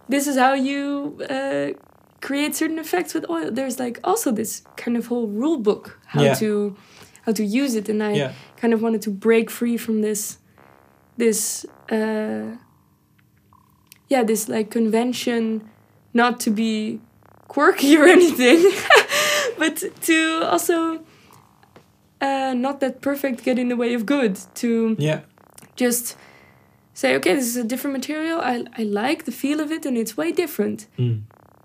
[0.08, 1.72] this is how you uh,
[2.22, 6.24] create certain effects with oil there's like also this kind of whole rule book how
[6.24, 6.36] Yeah.
[6.36, 6.76] to
[7.26, 8.32] how to use it and i Yeah.
[8.62, 10.38] kind of wanted to break free from this
[11.18, 12.58] this uh
[14.10, 15.62] yeah this like convention
[16.14, 17.00] not to be
[17.48, 18.60] quirky or anything
[19.58, 21.00] but to also
[22.22, 25.22] uh not that perfect get in the way of good to Yeah.
[25.76, 26.18] just
[26.94, 29.98] say okay this is a different material i i like the feel of it and
[29.98, 31.22] it's way different Mm.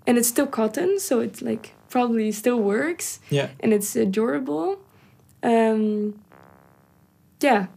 [0.07, 3.49] And it's still cotton so it's like probably still works Yeah.
[3.59, 4.79] and it's uh, durable
[5.43, 6.19] um,
[7.41, 7.67] yeah,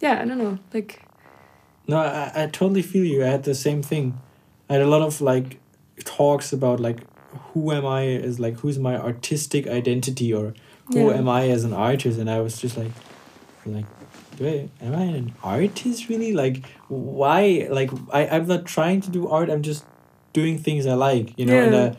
[0.00, 0.20] yeah.
[0.20, 0.58] I don't know.
[0.74, 1.00] Like
[1.86, 3.24] No, I, I totally feel you.
[3.24, 4.18] I had the same thing.
[4.68, 5.60] I had a lot of like
[6.04, 6.98] talks about like
[7.52, 10.54] who am I as like who's my artistic identity or
[10.86, 11.18] who Yeah.
[11.18, 12.92] am I as an artist and I was just like
[13.64, 13.86] like
[14.40, 16.32] I am I an artist really?
[16.32, 19.84] Like why like I, I'm not trying to do art, I'm just
[20.38, 21.90] doing things I like, you know, and uh,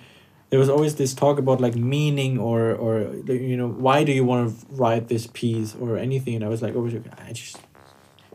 [0.50, 2.94] there was always this talk about like meaning or or
[3.28, 6.62] you know why do you want to write this piece or anything and I was
[6.62, 7.58] like like, I just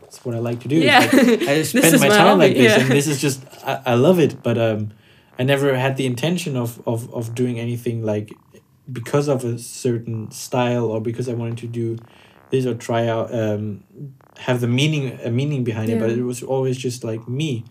[0.03, 0.77] it's what I like to do.
[0.77, 0.99] Yeah.
[0.99, 2.81] like, I spend my my time like this yeah.
[2.83, 4.91] and this is just I, I love it but um
[5.37, 8.33] I never had the intention of, of of doing anything like
[8.91, 11.97] because of a certain style or because I wanted to do
[12.51, 13.83] this or try out um
[14.37, 17.65] have the meaning a meaning behind it but it was always just like me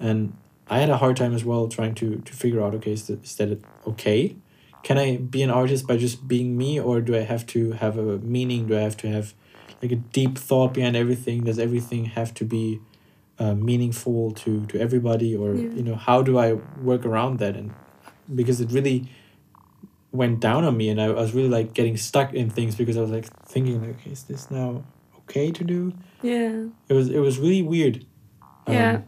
[0.00, 0.36] and
[0.70, 3.24] I had a hard time as well trying to to figure out okay is that,
[3.24, 4.36] is that okay?
[4.82, 7.98] Can I be an artist by just being me or do I have to have
[7.98, 8.66] a meaning?
[8.66, 9.34] Do I have to have
[9.82, 11.44] like a deep thought behind everything?
[11.44, 12.80] Does everything have to be
[13.38, 15.36] uh, meaningful to to everybody?
[15.36, 15.70] Or Yeah.
[15.78, 16.54] you know how do I
[16.90, 17.56] work around that?
[17.56, 17.72] And
[18.34, 19.08] because it really
[20.12, 22.96] went down on me and I, I was really like getting stuck in things because
[22.96, 24.84] I was like thinking like okay, is this now
[25.20, 25.92] okay to do?
[26.22, 28.06] Yeah, it was it was really weird.
[28.66, 29.00] Um, yeah,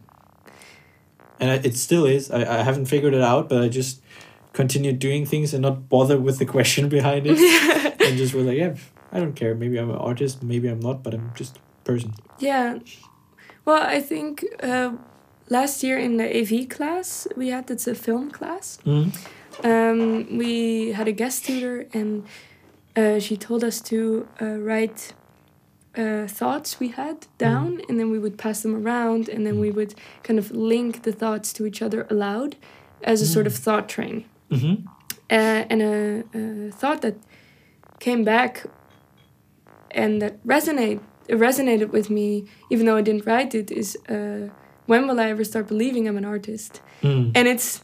[1.39, 2.31] and I, it still is.
[2.31, 4.01] I, I haven't figured it out but I just
[4.53, 7.37] continued doing things and not bother with the question behind it.
[8.03, 8.75] And just was like yeah
[9.11, 9.55] I don't care.
[9.55, 12.13] Maybe I'm an artist maybe I'm not but I'm just a person.
[12.39, 12.79] Yeah.
[13.65, 14.91] Well, I think uh,
[15.49, 18.77] last year in the AV class we had it's a film class.
[18.85, 19.11] mm
[19.63, 22.23] Um, we had a guest tutor, and
[22.95, 25.13] uh, she told us to uh, write
[25.97, 29.71] uh, thoughts we had down, and then we would pass them around, and then we
[29.71, 32.55] would kind of link the thoughts to each other aloud
[33.03, 34.25] as a sort of thought train.
[34.49, 34.87] mm-hmm.
[35.29, 37.15] Uh, and a, a thought that
[37.99, 38.65] came back
[39.91, 44.49] and that resonate resonated with me, even though I didn't write it, is uh,
[44.85, 46.81] when will I ever start believing I'm an artist?
[47.03, 47.31] mm.
[47.35, 47.81] and it's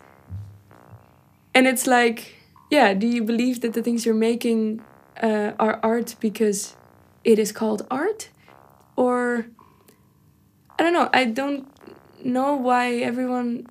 [1.53, 2.35] and it's like
[2.71, 4.81] yeah do you believe that the things you're making
[5.21, 6.75] uh, are art because
[7.23, 8.29] it is called art
[8.95, 9.45] or
[10.77, 11.67] i don't know i don't
[12.23, 13.65] know why everyone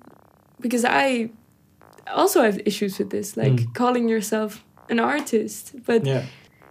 [0.59, 1.29] because i
[2.13, 3.73] also have issues with this like Mm.
[3.73, 6.23] calling yourself an artist but yeah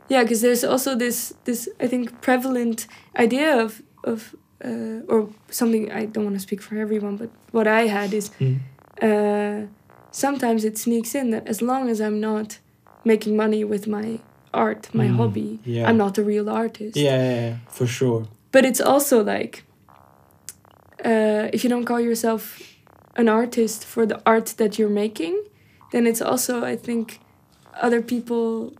[0.08, 2.86] yeah because there's also this this i think prevalent
[3.16, 7.66] idea of of uh, or something i don't want to speak for everyone but what
[7.66, 8.58] i had is mm.
[9.02, 9.66] uh,
[10.10, 12.58] sometimes it sneaks in that as long as i'm not
[13.04, 14.18] making money with my
[14.66, 15.88] art my Mm, hobby yeah.
[15.88, 18.20] i'm not a real artist yeah, yeah, yeah for sure
[18.52, 19.54] but it's also like
[21.04, 22.60] uh, if you don't call yourself
[23.16, 25.34] an artist for the art that you're making
[25.92, 27.20] then it's also i think
[27.82, 28.72] other people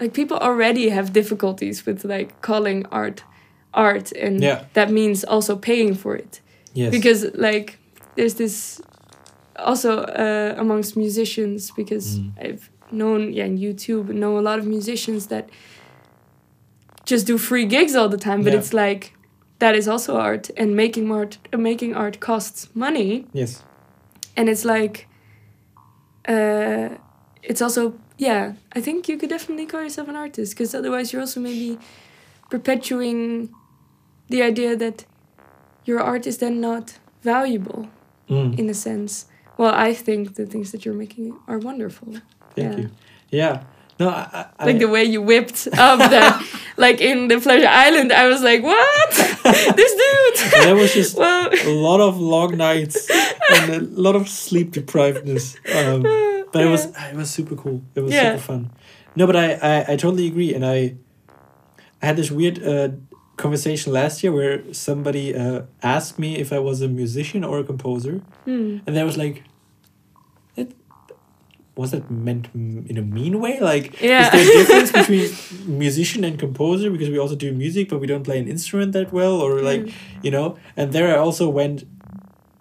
[0.00, 3.22] like people already have difficulties with like calling art
[3.72, 4.64] art and Yeah.
[4.74, 6.40] that means also paying for it
[6.74, 7.78] yes because like
[8.16, 8.80] there's this
[9.56, 9.90] also
[10.24, 12.32] uh, amongst musicians because Mm.
[12.44, 15.48] I've known yeah on YouTube know a lot of musicians that
[17.04, 18.58] just do free gigs all the time but Yeah.
[18.60, 19.12] it's like
[19.58, 23.62] that is also art and making art uh, making art costs money yes
[24.36, 25.06] and it's like
[26.28, 26.88] uh
[27.42, 31.20] it's also yeah i think you could definitely call yourself an artist because otherwise you're
[31.20, 31.78] also maybe
[32.50, 33.50] perpetuating
[34.28, 35.04] the idea that
[35.84, 37.88] your art is then not valuable
[38.28, 38.58] mm.
[38.58, 39.26] in a sense
[39.58, 42.14] well i think the things that you're making are wonderful
[42.54, 42.78] thank yeah.
[42.82, 42.90] you
[43.30, 43.62] yeah
[44.00, 46.42] no I, I, like the way you whipped up that
[46.76, 49.10] like in the pleasure island i was like what
[49.76, 53.08] this dude that was just well a lot of long nights
[53.52, 55.56] and a lot of sleep deprivedness.
[55.74, 56.02] Um,
[56.52, 57.82] but it was it was super cool.
[57.94, 58.32] It was Yeah.
[58.36, 58.70] super fun.
[59.16, 60.96] No, but I, I, I totally agree, and I
[62.02, 62.88] I had this weird uh,
[63.36, 67.64] conversation last year where somebody uh, asked me if I was a musician or a
[67.64, 68.78] composer, Hmm.
[68.86, 69.42] and I was like,
[71.76, 73.58] was that meant in a mean way?
[73.60, 74.34] Like, Yeah.
[74.36, 78.06] is there a difference between musician and composer because we also do music, but we
[78.06, 79.92] don't play an instrument that well, or like Mm.
[80.22, 81.84] you know and there i also went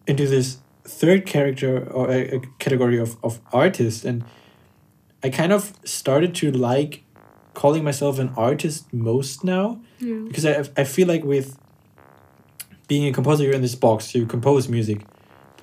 [0.08, 0.58] into this
[1.02, 4.24] third character or a, a category of, of artist and
[5.24, 7.04] i kind of started to like
[7.54, 10.26] calling myself an artist most now Yeah.
[10.28, 11.48] because i, I feel like with
[12.88, 15.00] being a composer you're in this box you compose music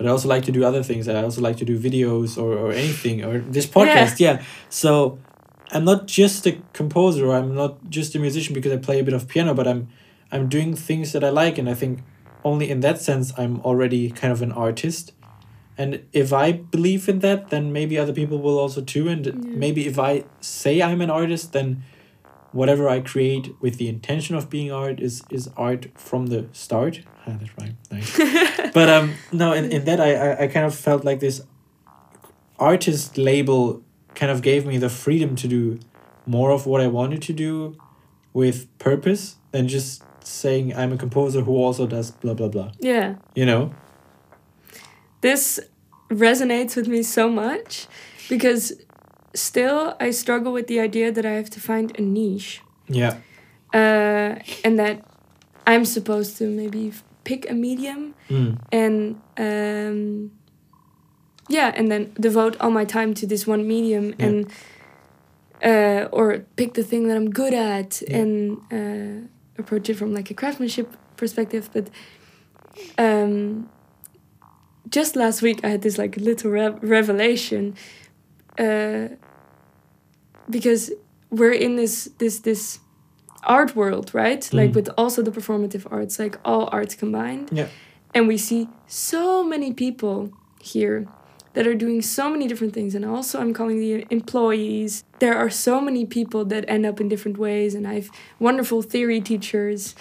[0.01, 2.57] but i also like to do other things i also like to do videos or,
[2.57, 4.41] or anything or this podcast yeah.
[4.69, 5.19] so
[5.71, 9.13] i'm not just a composer i'm not just a musician because i play a bit
[9.13, 9.87] of piano but i'm
[10.31, 11.99] i'm doing things that i like and i think
[12.43, 15.13] only in that sense i'm already kind of an artist
[15.77, 19.33] and if i believe in that then maybe other people will also too and Yeah.
[19.65, 21.83] maybe if i say i'm an artist then
[22.51, 27.01] whatever I create with the intention of being art is is art from the start.
[27.27, 27.73] Ah, that's right.
[27.91, 28.71] Nice.
[28.73, 31.41] but um no in, in that I, I I kind of felt like this
[32.59, 33.83] artist label
[34.15, 35.79] kind of gave me the freedom to do
[36.25, 37.77] more of what I wanted to do
[38.33, 42.71] with purpose than just saying I'm a composer who also does blah blah blah.
[42.79, 43.15] Yeah.
[43.35, 43.73] You know?
[45.21, 45.59] This
[46.09, 47.87] resonates with me so much
[48.27, 48.73] because
[49.33, 52.61] still I struggle with the idea that I have to find a niche.
[52.87, 53.17] Yeah.
[53.73, 55.03] Uh, and that
[55.65, 58.57] I'm supposed to maybe f- pick a medium Mm.
[58.71, 60.31] and um,
[61.49, 64.25] yeah, and then devote all my time to this one medium Yeah.
[64.25, 64.47] and
[65.63, 68.17] uh, or pick the thing that I'm good at Yeah.
[68.17, 71.69] and uh, approach it from like a craftsmanship perspective.
[71.73, 71.89] But
[72.97, 73.69] um,
[74.89, 77.75] just last week, I had this like little re- revelation
[78.65, 79.07] uh,
[80.49, 80.91] because
[81.29, 82.79] we're in this this this
[83.43, 84.49] art world, right?
[84.53, 84.75] Like Mm.
[84.75, 87.49] with also the performative arts, like all arts combined.
[87.51, 87.67] Yeah.
[88.13, 90.29] And we see so many people
[90.73, 91.07] here
[91.53, 92.95] that are doing so many different things.
[92.95, 95.03] And also, I'm calling the employees.
[95.19, 97.73] There are so many people that end up in different ways.
[97.75, 99.95] And I have wonderful theory teachers.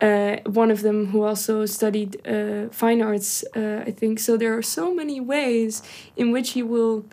[0.00, 4.18] Uh, one of them who also studied uh, fine arts, uh, I think.
[4.20, 5.82] So there are so many ways
[6.16, 7.04] in which you will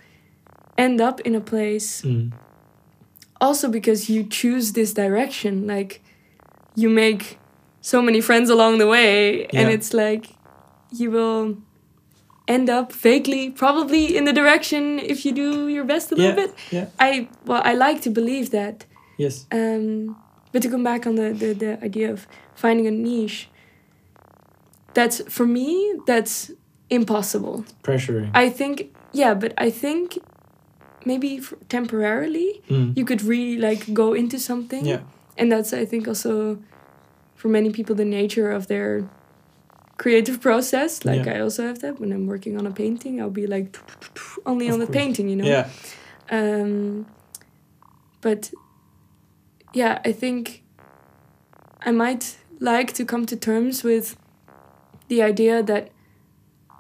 [0.85, 2.31] end up in a place Mm.
[3.41, 5.91] also because you choose this direction like
[6.81, 7.23] you make
[7.81, 10.25] so many friends along the way and it's like
[10.99, 11.45] you will
[12.47, 16.21] end up vaguely probably in the direction if you do your best a Yeah.
[16.21, 16.85] little bit Yeah.
[17.09, 18.85] i well i like to believe that
[19.17, 19.45] Yes.
[19.51, 20.15] um
[20.51, 22.19] but to come back on the, the the idea of
[22.55, 23.39] finding a niche
[24.93, 25.67] that's for me
[26.07, 26.51] that's
[26.89, 28.29] impossible Pressuring.
[28.33, 28.75] i think
[29.13, 30.17] yeah but i think
[31.05, 32.95] maybe f temporarily Mm.
[32.97, 35.01] you could really like go into something Yeah.
[35.37, 36.57] and that's i think also
[37.35, 39.03] for many people the nature of their
[39.97, 41.37] creative process like Yeah.
[41.37, 43.77] i also have that when i'm working on a painting i'll be like
[44.45, 44.97] only Of on the course.
[44.97, 45.65] painting you know Yeah.
[46.31, 47.05] um
[48.21, 48.51] but
[49.73, 50.63] yeah i think
[51.87, 54.15] i might like to come to terms with
[55.07, 55.89] the idea that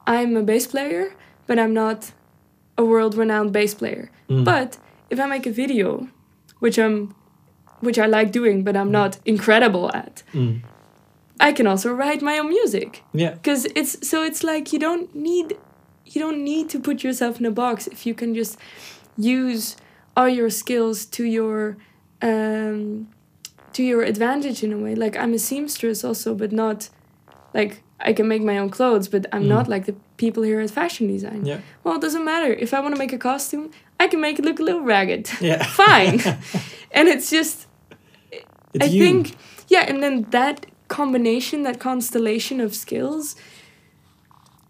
[0.07, 1.13] i'm a bass player
[1.47, 2.11] but i'm not
[2.81, 4.43] a world renowned bass player Mm.
[4.51, 4.69] but
[5.13, 5.89] if I make a video,
[6.63, 6.97] which I'm,
[7.85, 10.53] which I like doing, but I'm not incredible at, Mm.
[11.47, 12.91] I can also write my own music.
[13.23, 13.33] Yeah.
[13.37, 15.47] Because it's so it's like you don't need,
[16.11, 18.53] you don't need to put yourself in a box if you can just
[19.37, 19.63] use
[20.17, 21.59] all your skills to your,
[22.29, 22.81] um,
[23.75, 24.93] to your advantage in a way.
[24.95, 26.89] Like I'm a seamstress also, but not,
[27.53, 27.71] like
[28.09, 29.53] I can make my own clothes, but I'm Mm.
[29.55, 31.41] not like the people here at fashion design.
[31.45, 31.59] Yeah.
[31.83, 32.51] Well, it doesn't matter.
[32.65, 33.65] If I want to make a costume,
[34.03, 35.25] I can make it look a little ragged.
[35.49, 35.63] Yeah.
[35.83, 36.19] Fine.
[36.97, 37.55] and it's just,
[38.73, 39.01] It's I you.
[39.03, 39.35] think,
[39.73, 43.35] yeah, and then that combination, that constellation of skills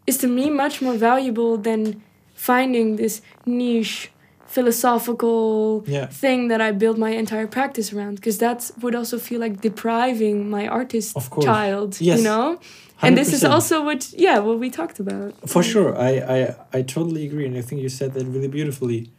[0.07, 2.01] is to me much more valuable than
[2.33, 4.11] finding this niche
[4.55, 6.07] philosophical Yeah.
[6.21, 10.49] thing that I build my entire practice around because that would also feel like depriving
[10.49, 12.17] my artist child, Yes.
[12.17, 12.57] you know?
[13.01, 15.33] And this is also what, yeah, what we talked about.
[15.49, 19.09] For sure, I, I I totally agree, and I think you said that really beautifully,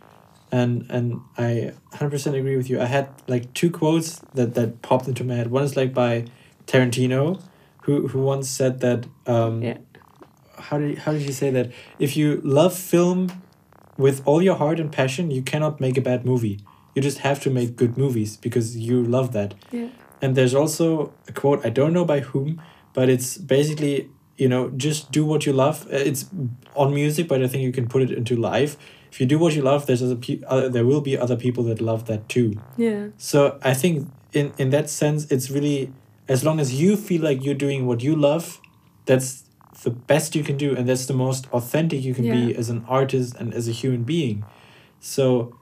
[0.52, 2.80] and and I hundred percent agree with you.
[2.80, 5.50] I had like two quotes that that popped into my head.
[5.50, 6.26] One is like by
[6.66, 7.40] Tarantino,
[7.82, 9.06] who who once said that.
[9.26, 9.78] Um, Yeah.
[10.58, 11.72] How did how did he say that?
[11.98, 13.32] If you love film
[13.96, 16.60] with all your heart and passion, you cannot make a bad movie.
[16.94, 19.54] You just have to make good movies because you love that.
[19.72, 19.88] Yeah.
[20.22, 22.60] And there's also a quote, I don't know by whom,
[22.94, 25.86] but it's basically, you know, just do what you love.
[25.86, 26.26] Uh, It's
[26.74, 28.76] on music, but I think you can put it into life.
[29.12, 31.64] If you do what you love, there's other pe- uh, there will be other people
[31.64, 32.54] that love that too.
[32.76, 33.08] Yeah.
[33.18, 35.92] So I think in in that sense, it's really
[36.28, 38.60] as long as you feel like you're doing what you love,
[39.06, 39.44] that's
[39.82, 42.84] the best you can do, and that's the most authentic you can be as an
[42.88, 44.44] artist and as a human being.
[45.00, 45.56] So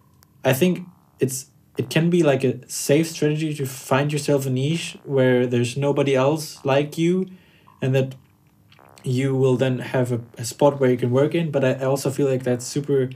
[0.45, 0.87] I think
[1.21, 1.47] it's
[1.79, 6.15] it can be like a safe strategy to find yourself a niche where there's nobody
[6.15, 7.29] else like you,
[7.81, 8.17] and that
[9.05, 11.50] you will then have a, a spot where you can work in.
[11.50, 13.11] But I I also feel like that's super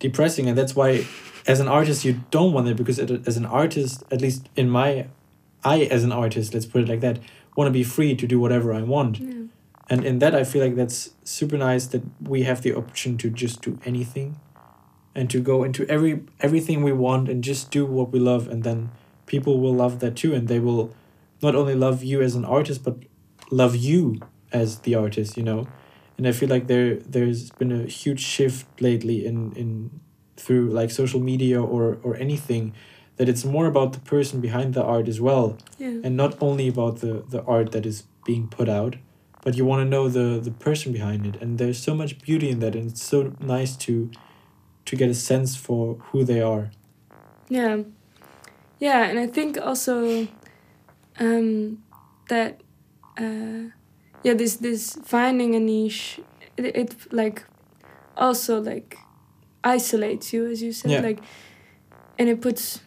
[0.00, 1.06] depressing, and that's why
[1.46, 4.68] as an artist you don't want it because it, as an artist, at least in
[4.68, 5.06] my,
[5.62, 7.18] I as an artist, let's put it like that,
[7.56, 9.18] want to be free to do whatever I want.
[9.18, 9.44] Yeah.
[9.90, 13.28] And in that, I feel like that's super nice that we have the option to
[13.28, 14.40] just do anything,
[15.14, 18.62] and to go into every everything we want and just do what we love, and
[18.64, 18.90] then
[19.26, 20.92] people will love that too, and they will
[21.42, 22.96] not only love you as an artist, but
[23.50, 24.18] love you
[24.52, 25.36] as the artist.
[25.36, 25.66] You know,
[26.18, 29.90] and I feel like there there's been a huge shift lately in in
[30.36, 32.72] through like social media or or anything
[33.16, 36.00] that it's more about the person behind the art as well Yeah.
[36.02, 38.96] and not only about the the art that is being put out
[39.42, 42.48] but you want to know the the person behind it and there's so much beauty
[42.50, 44.10] in that and it's so nice to
[44.86, 46.70] to get a sense for who they are
[47.48, 47.82] Yeah.
[48.80, 50.26] Yeah, and I think also
[51.20, 51.78] um,
[52.28, 52.60] that
[53.18, 53.70] uh,
[54.22, 56.20] yeah, this this finding a niche
[56.56, 57.44] it, it like
[58.16, 58.98] also like
[59.62, 61.00] isolates you as you said Yeah.
[61.00, 61.20] like
[62.18, 62.80] and it puts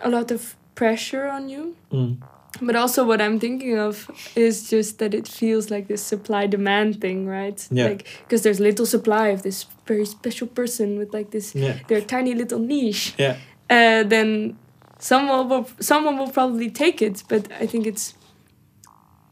[0.00, 1.76] a lot of pressure on you.
[1.92, 2.16] mm.
[2.60, 7.00] But also what I'm thinking of is just that it feels like this supply demand
[7.00, 7.66] thing, right?
[7.70, 7.88] Yeah.
[7.88, 12.02] Like because there's little supply of this very special person with like this yeah their
[12.02, 13.36] tiny little niche yeah
[13.70, 14.58] uh, then
[14.98, 17.22] someone will someone will probably take it.
[17.28, 18.14] But I think it's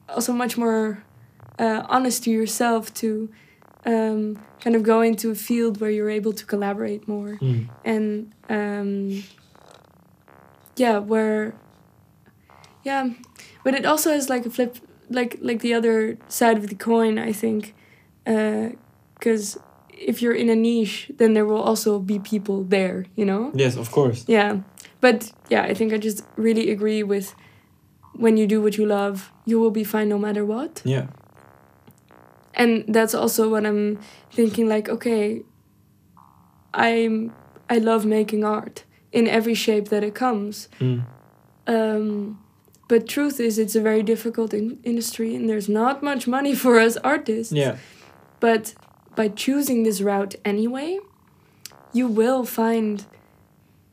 [0.09, 1.03] also much more
[1.59, 3.29] uh, honest to yourself to
[3.85, 7.69] um, kind of go into a field where you're able to collaborate more mm.
[7.85, 9.23] and um,
[10.77, 11.55] yeah, where
[12.87, 13.05] yeah,
[13.65, 14.77] but it also has like a flip,
[15.11, 17.19] like like the other side of the coin.
[17.19, 17.75] I think
[18.25, 19.59] because
[19.91, 23.05] if you're in a niche, then there will also be people there.
[23.17, 23.51] You know.
[23.55, 24.61] yes of course Yeah.
[25.01, 27.35] But yeah, I think I just really agree with
[28.19, 30.83] when you do what you love, you will be fine no matter what.
[30.85, 31.07] yeah
[32.55, 33.99] And that's also what I'm
[34.37, 35.43] thinking like, okay,
[36.73, 37.33] I'm
[37.69, 40.69] I love making art in every shape that it comes.
[40.81, 41.05] mm.
[41.67, 42.39] Um
[42.89, 46.79] but truth is it's a very difficult in- industry and there's not much money for
[46.79, 47.53] us artists.
[47.53, 47.77] yeah
[48.41, 48.75] But
[49.17, 50.99] by choosing this route anyway,
[51.93, 53.07] you will find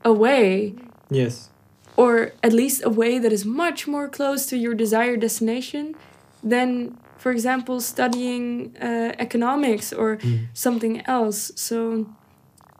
[0.04, 0.74] a way
[1.10, 1.50] yes
[1.96, 5.94] or at least a way that is much more close to your desired destination
[6.42, 10.46] than for example studying uh, economics or mm.
[10.52, 12.06] something else so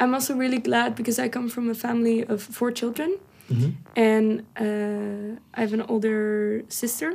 [0.01, 3.17] i'm also really glad because i come from a family of four children
[3.49, 4.27] hmm and
[4.67, 7.11] uh, i have an older sister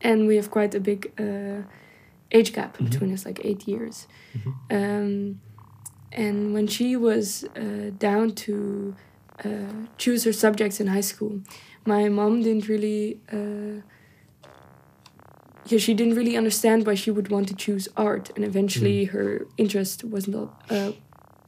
[0.00, 1.62] and we have quite a big uh,
[2.30, 2.84] age gap Mhm.
[2.90, 4.06] between us like eight years
[4.36, 4.52] Mhm.
[4.76, 5.40] um,
[6.12, 8.94] and when she was uh, down to
[9.44, 9.50] uh,
[9.98, 11.40] choose her subjects in high school,
[11.84, 13.20] my mom didn't really.
[13.30, 13.82] Uh,
[15.68, 19.46] yeah, she didn't really understand why she would want to choose art, and eventually her
[19.58, 20.92] interest was not uh,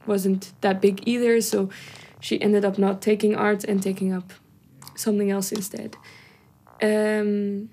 [0.05, 1.41] wasn't that big either.
[1.41, 1.69] So
[2.19, 4.33] she ended up not taking art and taking up
[4.95, 5.95] something else instead.
[6.81, 7.69] Um,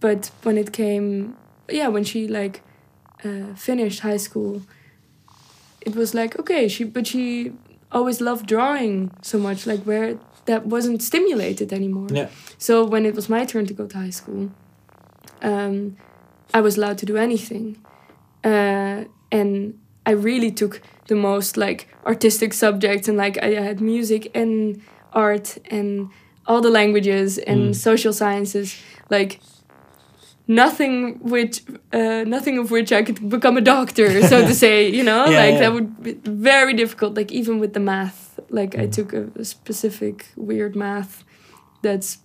[0.00, 1.36] but when it came,
[1.68, 2.62] yeah, when she like
[3.24, 4.62] uh, finished high school,
[5.80, 7.52] it was like okay, she but she
[7.92, 12.08] always loved drawing so much, like where that wasn't stimulated anymore.
[12.10, 14.50] yeah So when it was my turn to go to high school,
[15.42, 15.96] um,
[16.54, 17.78] I was allowed to do anything,
[18.44, 24.30] uh, and I really took the most like artistic subjects, and like I had music
[24.34, 24.80] and
[25.12, 26.08] art and
[26.46, 27.74] all the languages and Mm.
[27.74, 28.76] social sciences,
[29.10, 29.40] like
[30.48, 34.88] nothing which uh, nothing of which I could become a doctor, so to say.
[34.88, 35.60] You know, Yeah, like yeah.
[35.60, 37.16] that would be very difficult.
[37.16, 38.92] Like even with the math, like I Mm.
[38.92, 41.24] took a, a specific weird math
[41.82, 42.18] that's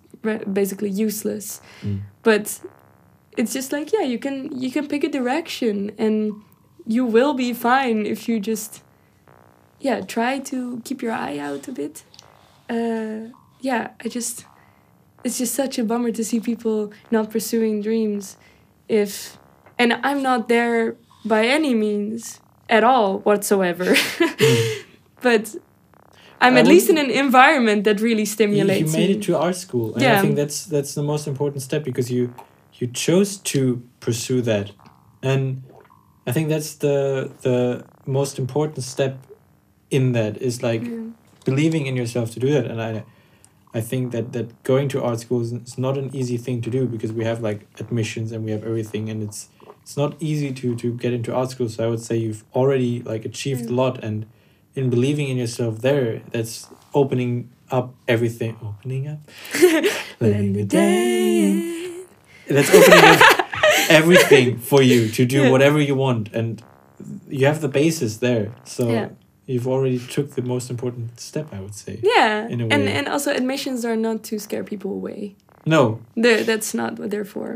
[0.54, 1.62] basically useless.
[1.84, 2.02] Mm.
[2.24, 2.60] But
[3.38, 6.34] it's just like yeah, you can you can pick a direction and
[6.86, 8.84] you will be fine if you just
[9.80, 12.04] yeah try to keep your eye out a bit.
[12.70, 14.46] Uh, yeah, I just
[15.24, 18.38] it's just such a bummer to see people not pursuing dreams
[18.88, 19.38] if
[19.78, 23.86] and I'm not there by any means at all whatsoever.
[23.86, 24.84] Mm.
[25.22, 25.56] but
[26.40, 29.16] I'm at least in an environment that really stimulates you made me.
[29.18, 32.34] it to art school and i think that's that's the most important step because you
[32.80, 34.72] you chose to pursue that
[35.22, 35.62] and
[36.28, 39.14] i think that's the the most important step
[39.90, 40.98] in that is like Yeah.
[41.46, 42.66] believing in yourself to do that.
[42.72, 43.04] And i
[43.74, 46.86] i think that that going to art school is, not an easy thing to do
[46.86, 49.10] because we have like admissions and we have everything.
[49.12, 49.50] And it's
[49.84, 51.70] it's not easy to to get into art school.
[51.70, 53.78] So i would say you've already like achieved a Mm.
[53.82, 54.04] lot.
[54.08, 54.26] And
[54.76, 58.56] in believing in yourself there that's opening up everything.
[58.62, 59.20] Opening up?
[60.22, 61.56] Let the day in.
[62.56, 63.20] that's opening up
[64.00, 65.52] everything for you to do Yeah.
[65.54, 66.62] whatever you want and
[67.30, 69.08] you have the basis there so Yeah.
[69.52, 72.94] you've already took the most important step i would say Yeah, in a and way.
[72.98, 75.36] and also admissions are not to scare people away.
[75.66, 75.82] no
[76.22, 77.50] They're, that's not what they're for.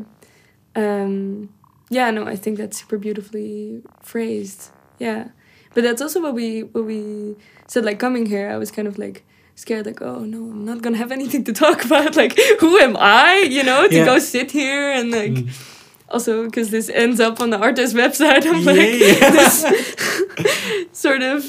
[0.76, 1.50] Um,
[1.90, 4.62] yeah, no, I think that's super beautifully phrased.
[5.00, 5.30] Yeah,
[5.74, 7.36] but that's also what we what we
[7.68, 7.86] said.
[7.86, 9.24] Like coming here, I was kind of like
[9.56, 12.16] scared, like, oh no, I'm not gonna have anything to talk about.
[12.16, 13.48] Like, who am I?
[13.50, 14.06] You know, to Yeah.
[14.06, 15.34] go sit here and like.
[15.34, 15.72] Mm.
[16.10, 19.30] Also, because this ends up on the artist website, I'm Yeah, like yeah.
[19.38, 21.44] this sort of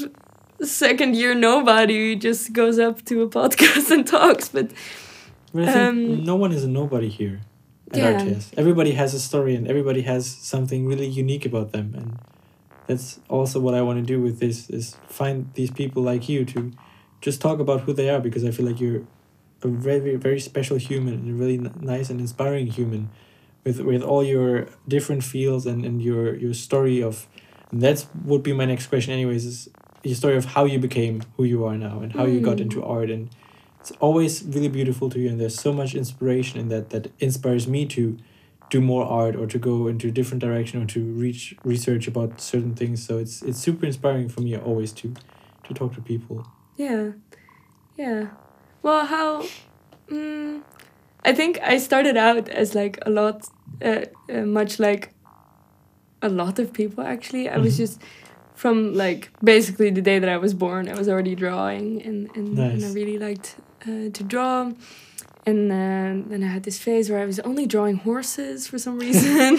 [0.63, 4.49] second year nobody just goes up to a podcast and talks.
[4.49, 4.71] But
[5.53, 7.41] Um, no one is a nobody here
[7.91, 8.19] at Yeah.
[8.19, 8.53] ArtEZ.
[8.57, 12.17] Everybody has a story and everybody has something really unique about them, and
[12.87, 16.45] that's also what I want to do with this: is find these people like you
[16.45, 16.71] to
[17.21, 19.03] just talk about who they are because I feel like you're
[19.63, 23.09] a very very special human and a really n- nice and inspiring human
[23.67, 24.51] with with all your
[24.95, 27.15] different fields and, and your your story of
[27.71, 29.59] and that's would be my next question anyways is
[30.09, 32.65] your story of how you became who you are now and how you got Mm.
[32.65, 33.23] into art and
[33.81, 37.65] it's always really beautiful to you and there's so much inspiration in that that inspires
[37.75, 38.03] me to
[38.75, 41.41] do more art or to go into a different direction or to reach
[41.73, 45.05] research about certain things so it's it's super inspiring for me always to
[45.65, 46.37] to talk to people
[46.77, 47.03] yeah,
[47.97, 48.21] yeah.
[48.83, 49.29] Well, how?
[50.11, 50.61] Mm,
[51.29, 53.35] I think I started out as like a lot,
[53.81, 55.09] uh, uh, much like
[56.21, 57.03] a lot of people.
[57.03, 57.77] Actually, I was Mhm.
[57.83, 58.01] just
[58.55, 60.87] from like basically the day that I was born.
[60.89, 63.55] I was already drawing, and and, and I really liked
[63.87, 64.71] uh, to draw.
[65.49, 68.99] And uh, then I had this phase where I was only drawing horses for some
[69.05, 69.57] reason.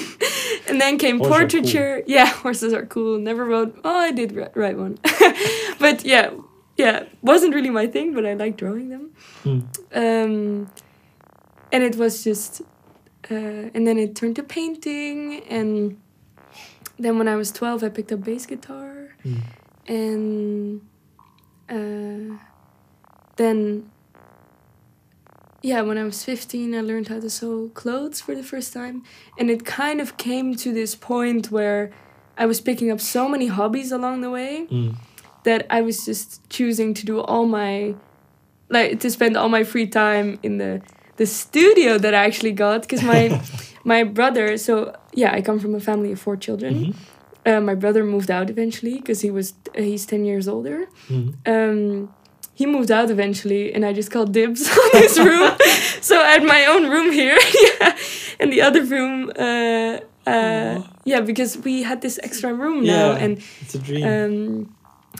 [0.69, 1.39] and then came Horses are cool.
[1.39, 2.03] portraiture.
[2.07, 3.19] Yeah, horses are cool.
[3.19, 3.71] Never wrote.
[3.85, 4.99] Oh, I did wri- write one.
[5.85, 6.31] but yeah,
[6.77, 9.05] yeah, wasn't really my thing, but I like drawing them.
[9.45, 9.61] Hmm.
[10.03, 10.69] Um,
[11.73, 12.62] and it was just,
[13.31, 13.35] uh,
[13.75, 15.43] and then it turned to painting.
[15.49, 16.01] And
[16.99, 19.14] then when I was 12, I picked up bass guitar.
[19.25, 19.43] Mm.
[19.87, 20.81] And
[21.69, 22.39] uh,
[23.37, 23.91] then,
[25.62, 29.03] yeah, when I was 15, I learned how to sew clothes for the first time.
[29.39, 31.91] And it kind of came to this point where
[32.37, 34.95] I was picking up so many hobbies along the way Mm.
[35.45, 37.95] that I was just choosing to do all my
[38.71, 40.83] like to spend all my free time in the
[41.19, 43.41] the studio that I actually got because my
[43.93, 44.75] my brother so
[45.21, 46.75] yeah I come from a family of four children.
[46.75, 46.95] Mhm.
[47.51, 49.47] uh, my brother moved out eventually because he was
[49.79, 50.79] uh, he's 10 years older.
[51.09, 51.29] Mhm.
[51.55, 52.09] um
[52.61, 55.51] he moved out eventually and I just called dibs on his room.
[56.09, 57.97] So I had my own room here yeah
[58.41, 59.14] and the other room
[59.47, 59.95] uh
[60.35, 60.75] uh
[61.11, 64.05] yeah because we had this extra room now and it's a dream.
[64.11, 64.35] um,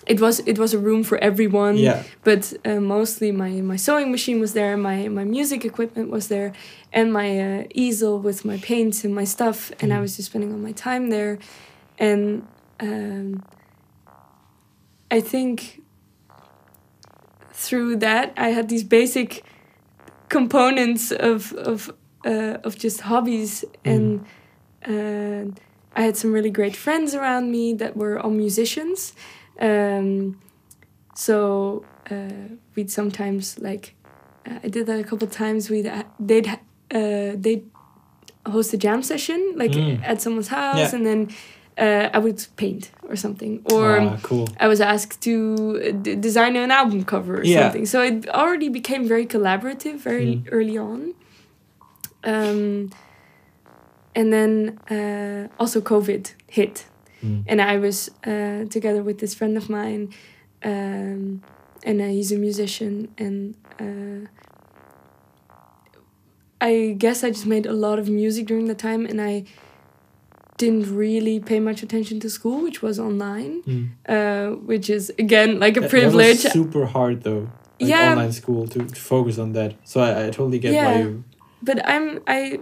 [0.07, 1.77] it was it was a room for everyone.
[1.77, 6.29] yeah But uh, mostly my my sewing machine was there, my my music equipment was
[6.29, 6.53] there,
[6.93, 9.71] and my uh, easel with my paints and my stuff.
[9.81, 10.01] And I Mm.
[10.03, 11.39] was just spending all my time there,
[11.99, 12.43] and
[12.81, 13.43] um,
[15.11, 15.81] I think
[17.53, 19.45] through that I had these basic
[20.29, 21.91] components of of
[22.27, 24.27] uh, of just hobbies and.
[24.87, 25.45] Uh,
[25.97, 29.13] I had some really great friends around me that were all musicians.
[29.61, 30.39] Um,
[31.15, 33.95] so uh, we'd sometimes like
[34.49, 35.69] uh, I did that a couple times.
[35.71, 37.65] We'd uh, they'd uh, they'd
[38.47, 40.01] host a jam session like Mm.
[40.05, 40.95] at someone's house, Yeah.
[40.97, 41.29] and then
[41.77, 46.17] uh, I would paint or something, or ah, cool I was asked to uh, d-
[46.17, 47.63] design an album cover or Yeah.
[47.63, 47.87] something.
[47.87, 50.49] So it already became very collaborative very Mm.
[50.51, 51.15] early on.
[52.25, 52.91] Um,
[54.15, 56.87] and then uh, also COVID hit,
[57.23, 57.45] Mm.
[57.49, 60.13] and I was uh, together with this friend of mine,
[60.65, 61.43] um,
[61.85, 64.29] and uh, he's a musician, and uh,
[66.61, 69.45] I guess I just made a lot of music during the time, and I
[70.57, 73.89] didn't really pay much attention to school, which was online, Mm.
[74.09, 76.43] uh, which is again like a That- privilege.
[76.43, 77.49] That super hard though.
[77.81, 78.11] Like Yeah.
[78.13, 79.75] online school to, to focus on that.
[79.85, 81.23] So I, I totally get why you.
[81.63, 82.59] but I'm I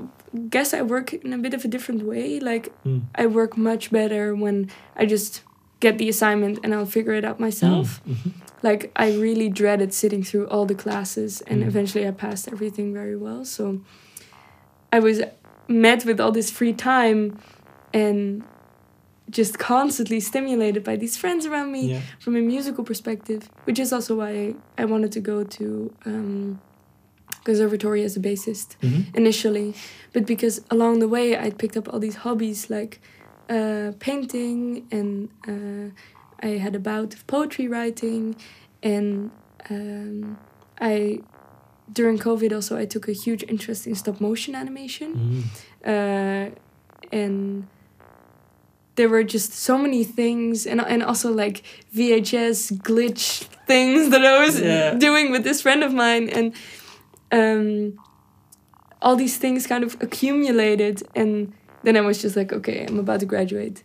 [0.50, 2.40] guess I work in a bit of a different way.
[2.40, 3.02] Like Mm.
[3.14, 5.42] I work much better when I just
[5.80, 8.00] get the assignment and I'll figure it out myself.
[8.08, 8.32] Mhm.
[8.62, 11.66] Like I really dreaded sitting through all the classes and Mm.
[11.68, 13.44] eventually I passed everything very well.
[13.44, 13.80] So
[14.92, 15.22] I was
[15.68, 17.38] met with all this free time
[17.92, 18.42] and
[19.28, 22.00] just constantly stimulated by these friends around me Yeah.
[22.20, 26.60] from a musical perspective, which is also why I wanted to go to um,
[27.50, 29.00] conservatory as a bassist Mhm.
[29.20, 29.68] initially,
[30.14, 32.94] but because along the way I picked up all these hobbies like
[33.56, 34.60] uh, painting
[34.96, 35.10] and
[35.52, 35.86] uh,
[36.48, 38.22] I had a bout of poetry writing,
[38.92, 39.08] and
[39.70, 40.36] um,
[40.92, 41.20] I
[41.98, 45.42] during COVID also I took a huge interest in stop motion animation, Mm.
[45.92, 46.46] uh,
[47.22, 47.38] and
[48.96, 51.56] there were just so many things and and also like
[51.96, 53.26] VHS glitch
[53.66, 54.94] things that I was Yeah.
[55.06, 56.46] doing with this friend of mine and
[57.32, 57.98] um
[59.02, 61.52] all these things kind of accumulated and
[61.82, 63.82] then I was just like okay I'm about to graduate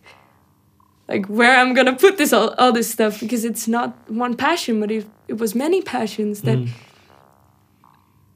[1.08, 4.80] like where I'm gonna put this all, all this stuff because it's not one passion
[4.80, 6.68] but it, it was many passions that Mm.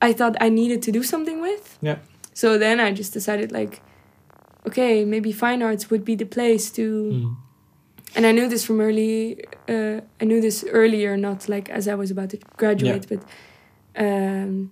[0.03, 1.99] I thought I needed to do something with Yeah.
[2.35, 3.81] so then I just decided like
[4.67, 6.83] okay maybe fine arts would be the place to
[7.13, 7.37] Mm.
[8.17, 9.45] and I knew this from early.
[9.69, 13.21] Uh, I knew this earlier, not like as I was about to graduate, but
[14.05, 14.71] um,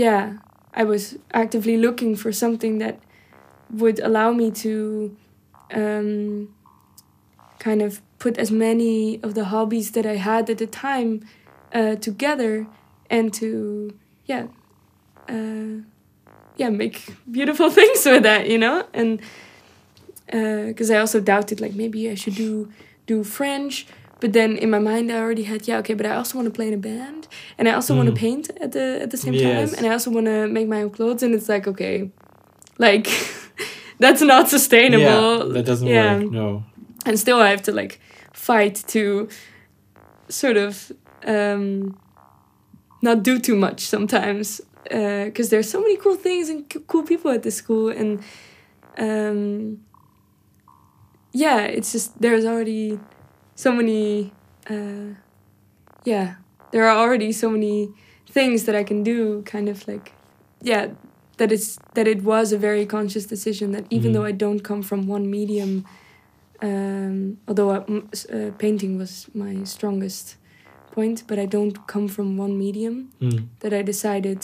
[0.00, 0.38] yeah,
[0.72, 2.98] I was actively looking for something that
[3.70, 5.14] would allow me to
[5.72, 6.54] um,
[7.58, 11.20] kind of put as many of the hobbies that I had at the time
[11.74, 12.66] uh, together
[13.10, 13.92] and to
[14.24, 14.46] yeah
[15.28, 15.82] uh,
[16.56, 16.96] yeah make
[17.30, 18.86] beautiful things with that you know?
[18.94, 19.20] And
[20.26, 22.72] because uh, I also doubted like maybe I should do
[23.06, 23.86] do French
[24.20, 26.52] but then in my mind I already had yeah okay but I also want to
[26.58, 28.18] play in a band and I also want to Mm.
[28.26, 29.42] paint at the at the same Yes.
[29.70, 32.10] time and I also want to make my own clothes and it's like okay
[32.78, 33.06] like
[33.98, 36.18] that's not sustainable Yeah, that doesn't Yeah.
[36.18, 36.30] work.
[36.32, 36.62] No.
[37.06, 37.98] and still I have to like
[38.32, 39.28] fight to
[40.28, 40.92] sort of
[41.26, 41.96] um,
[43.02, 47.30] not do too much sometimes because there's so many cool things and c- cool people
[47.30, 48.22] at the school and
[48.98, 49.78] um,
[51.32, 52.98] yeah it's just there's already
[53.62, 54.32] so many
[54.74, 55.08] uh,
[56.12, 56.28] yeah
[56.72, 57.76] there are already so many
[58.36, 60.06] things that I can do kind of like
[60.70, 60.84] yeah
[61.38, 64.14] that it's that it was a very conscious decision that even Mhm.
[64.14, 65.72] though I don't come from one medium
[66.62, 67.78] um, although I,
[68.12, 70.36] s- uh, painting was my strongest
[70.94, 73.40] point but I don't come from one medium Mm.
[73.60, 74.38] that I decided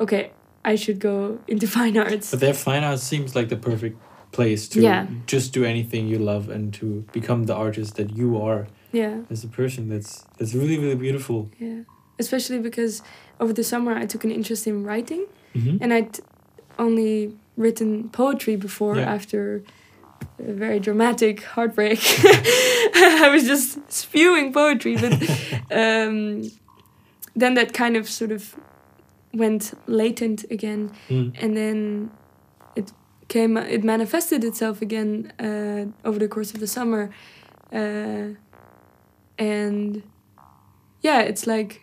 [0.00, 0.22] okay
[0.64, 1.16] I should go
[1.52, 3.96] into fine arts But there, fine art seems like the perfect
[4.32, 5.06] place to Yeah.
[5.26, 9.44] just do anything you love and to become the artist that you are yeah as
[9.44, 9.88] a person.
[9.88, 11.48] That's that's really really beautiful.
[11.58, 11.82] yeah
[12.18, 13.02] especially because
[13.40, 15.76] over the summer I took an interest in writing Mm-hmm.
[15.82, 16.18] and I'd
[16.78, 19.14] only written poetry before Yeah.
[19.14, 19.62] after
[20.38, 21.98] a very dramatic heartbreak.
[23.24, 25.12] I was just spewing poetry, but
[25.82, 26.42] um,
[27.40, 28.54] then that kind of sort of
[29.32, 31.32] went latent again, Mm.
[31.42, 32.10] and then
[33.28, 37.10] came, it manifested itself again uh, over the course of the summer,
[37.72, 38.34] uh,
[39.38, 40.02] and
[41.02, 41.82] yeah, it's like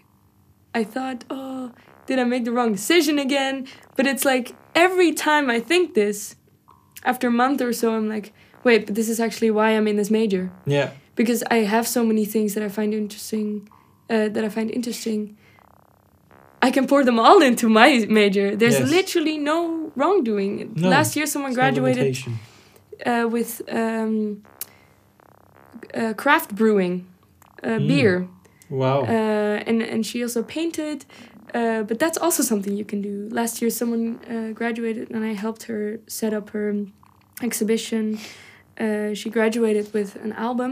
[0.73, 1.71] I thought, oh,
[2.05, 3.67] did I make the wrong decision again?
[3.95, 6.35] But it's like every time I think this,
[7.03, 8.33] after a month or so, I'm like,
[8.63, 10.91] wait, but this is actually why I'm in this major Yeah.
[11.15, 13.69] because I have so many things that I find interesting.
[14.09, 15.35] Uh, that I find interesting.
[16.67, 18.55] I can pour them all into my major.
[18.55, 18.89] There's Yes.
[18.97, 20.53] literally no wrongdoing.
[20.75, 22.17] No, Last year, someone graduated
[23.05, 24.41] uh, with um,
[25.93, 27.05] uh, craft brewing,
[27.63, 27.87] uh, Mm.
[27.87, 28.27] beer,
[28.69, 29.01] Wow.
[29.03, 31.05] uh, and and she also painted.
[31.53, 33.29] Uh, but that's also something you can do.
[33.31, 36.73] Last year, someone uh, graduated, and I helped her set up her
[37.41, 38.17] exhibition.
[38.79, 40.71] Uh, she graduated with an album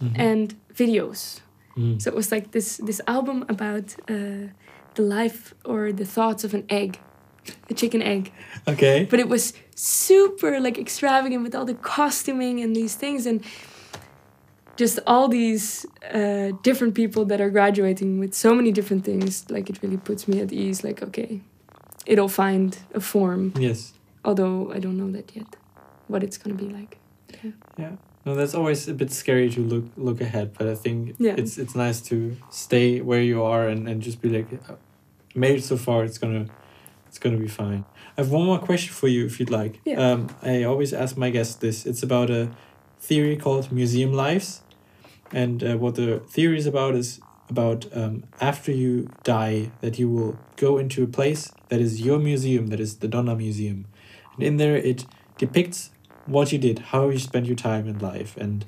[0.00, 0.18] Mhm.
[0.18, 1.40] and videos.
[1.76, 2.00] Mm.
[2.00, 4.48] So it was like this this album about uh,
[4.94, 6.98] the life or the thoughts of an egg,
[7.70, 8.32] a chicken egg.
[8.68, 9.06] Okay.
[9.08, 13.42] But it was super like extravagant with all the costuming and these things and
[14.76, 19.50] just all these uh, different people that are graduating with so many different things.
[19.50, 20.82] Like it really puts me at ease.
[20.84, 21.40] Like okay,
[22.06, 23.52] it'll find a form.
[23.58, 23.92] Yes.
[24.24, 25.56] Although I don't know that yet,
[26.08, 26.98] what it's gonna be like.
[27.78, 27.92] Yeah.
[28.24, 31.34] No, that's always a bit scary to look look ahead, but I think Yeah.
[31.36, 34.74] it's it's nice to stay where you are and, and just be like, "Uh,
[35.34, 36.04] made it so far.
[36.04, 36.46] It's gonna
[37.08, 37.84] it's gonna be fine.
[38.16, 39.80] I have one more question for you, if you'd like.
[39.84, 39.98] Yeah.
[40.12, 41.86] Um, I always ask my guests this.
[41.86, 42.48] It's about a
[43.00, 44.62] theory called museum lives,
[45.32, 47.20] and uh, what the theory is about is
[47.50, 52.18] about um, after you die that you will go into a place that is your
[52.18, 53.84] museum, that is the Donna Museum,
[54.36, 55.06] and in there it
[55.38, 55.90] depicts
[56.32, 58.64] what you did, how you spent your time in life, and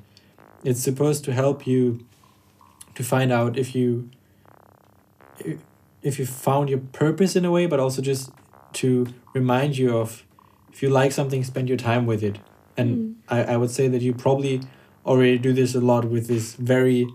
[0.63, 2.05] it's supposed to help you
[2.95, 4.09] to find out if you
[6.01, 8.31] if you found your purpose in a way, but also just
[8.73, 10.23] to remind you of
[10.71, 12.39] if you like something, spend your time with it.
[12.77, 13.15] And Mm.
[13.29, 14.61] I, I would say that you probably
[15.05, 17.07] already do this a lot with this very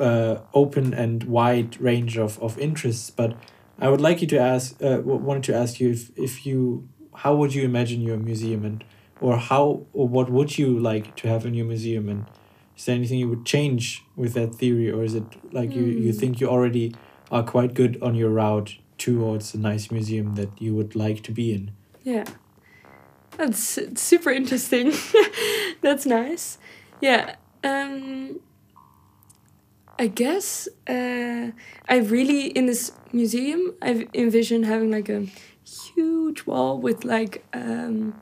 [0.00, 3.10] uh, open and wide range of, of interests.
[3.10, 3.36] But
[3.78, 7.36] I would like you to ask, uh, wanted to ask you if, if you, how
[7.36, 8.84] would you imagine your museum and,
[9.20, 12.08] or how, or what would you like to have in your museum?
[12.08, 12.30] And
[12.76, 14.90] is there anything you would change with that theory?
[14.90, 16.18] Or is it like you, you Hmm.
[16.18, 16.94] think you already
[17.30, 21.32] are quite good on your route towards a nice museum that you would like to
[21.32, 21.72] be in?
[22.02, 22.24] Yeah.
[23.36, 24.92] That's it's super interesting.
[25.80, 26.58] That's nice.
[27.00, 27.36] Yeah.
[27.62, 28.40] Um
[29.98, 31.50] I guess uh
[31.88, 35.26] I really in this museum I've envisioned having like a
[35.64, 38.20] huge wall with like um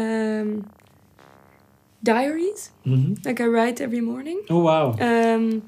[0.00, 0.48] um
[2.02, 3.14] diaries Mm-hmm.
[3.24, 4.40] like I write every morning.
[4.50, 4.86] Oh, wow.
[5.00, 5.62] Um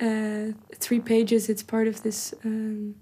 [0.00, 0.46] uh
[0.84, 2.94] three pages it's part of this um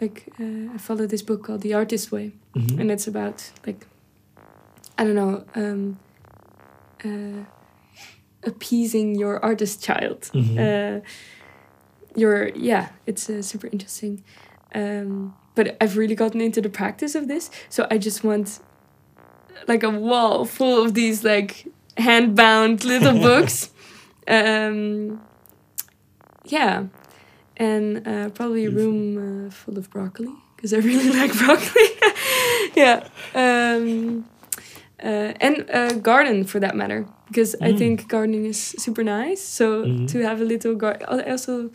[0.00, 2.80] like uh, I follow this book called The Artist Way Mhm.
[2.80, 3.86] and it's about like
[4.98, 5.98] I don't know um,
[7.04, 7.44] uh,
[8.44, 10.30] appeasing your artist child.
[10.34, 10.58] Mhm.
[10.58, 11.00] Uh,
[12.16, 14.22] your yeah, it's uh, super interesting.
[14.74, 18.60] Um, but I've really gotten into the practice of this, so I just want
[19.68, 23.70] like a wall full of these like hand bound little books.
[24.28, 25.20] Um,
[26.44, 26.84] yeah,
[27.56, 31.88] and uh, probably a room uh, full of broccoli because I really like broccoli.
[32.74, 34.24] yeah, um,
[35.02, 37.78] uh, and a garden for that matter because I Mm.
[37.78, 39.40] think gardening is super nice.
[39.42, 40.08] So Mhm.
[40.12, 41.70] to have a little garden, I also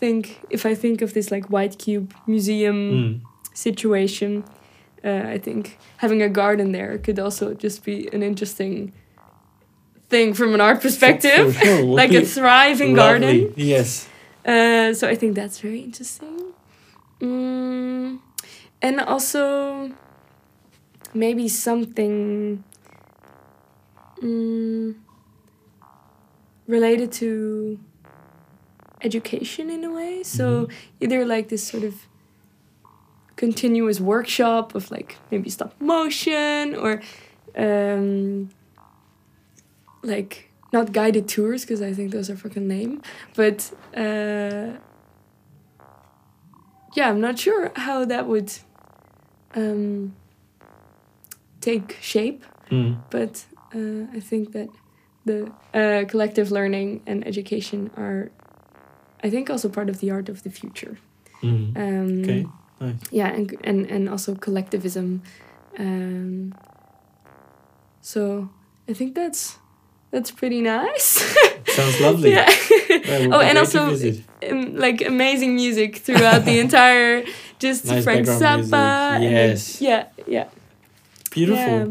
[0.00, 3.20] think if I think of this like white cube museum Mm.
[3.54, 4.44] situation,
[5.04, 8.92] uh, I think having a garden there could also just be an interesting
[10.08, 13.40] thing from an art perspective, sure, like a thriving lovely.
[13.40, 13.52] garden.
[13.56, 14.08] Yes.
[14.44, 16.52] Uh, so I think that's very interesting.
[17.20, 18.18] Mm,
[18.82, 19.92] and also
[21.14, 22.62] maybe something
[24.22, 24.94] mm,
[26.66, 27.78] related to
[29.02, 30.22] education in a way.
[30.22, 30.70] So Mhm.
[31.00, 31.94] either like this sort of
[33.44, 36.92] continuous workshop of like maybe stop motion or
[37.66, 38.48] um,
[40.12, 40.32] like
[40.72, 42.94] not guided tours because I think those are fucking lame,
[43.40, 43.58] but
[44.04, 44.66] uh,
[46.96, 48.50] yeah, I'm not sure how that would
[49.60, 50.14] um,
[51.60, 52.40] take shape,
[52.70, 52.96] Mm.
[53.10, 53.34] but
[53.78, 54.68] uh, I think that
[55.28, 55.38] the
[55.80, 58.30] uh, collective learning and education are,
[59.26, 60.94] I think, also part of the art of the future.
[61.42, 61.76] Mm.
[61.76, 62.46] Um, Okay.
[62.80, 62.96] Nice.
[63.10, 65.22] yeah and and, and also collectivism
[65.78, 66.52] um
[68.00, 68.48] so
[68.88, 69.58] i think that's
[70.10, 71.22] that's pretty nice
[71.66, 72.30] Sounds lovely.
[72.32, 72.48] yeah
[73.32, 73.96] oh and also
[74.50, 77.24] um, like amazing music throughout the entire
[77.58, 78.74] just Nice frank zappa music.
[78.74, 79.80] and Yes.
[79.80, 80.46] yeah yeah
[81.30, 81.64] Beautiful.
[81.64, 81.86] yeah,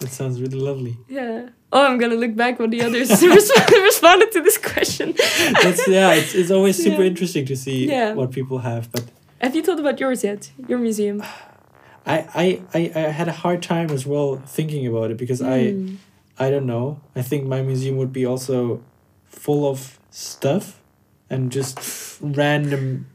[0.00, 0.96] That sounds really lovely.
[1.08, 5.14] yeah oh i'm gonna look back what the others resp- responded to this question
[5.62, 6.14] That's yeah.
[6.14, 7.08] It's, it's always super Yeah.
[7.12, 8.14] interesting to see Yeah.
[8.14, 8.90] what people have.
[8.90, 9.04] But
[9.42, 11.22] have you thought about yours yet your museum
[12.04, 15.70] I, I I I had a hard time as well thinking about it because I
[15.72, 15.94] Hmm.
[16.38, 16.98] I don't know.
[17.14, 18.82] I think my museum would be also
[19.26, 20.80] full of stuff
[21.30, 21.78] and just
[22.20, 23.06] random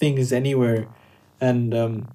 [0.00, 0.86] things anywhere.
[1.40, 2.08] And um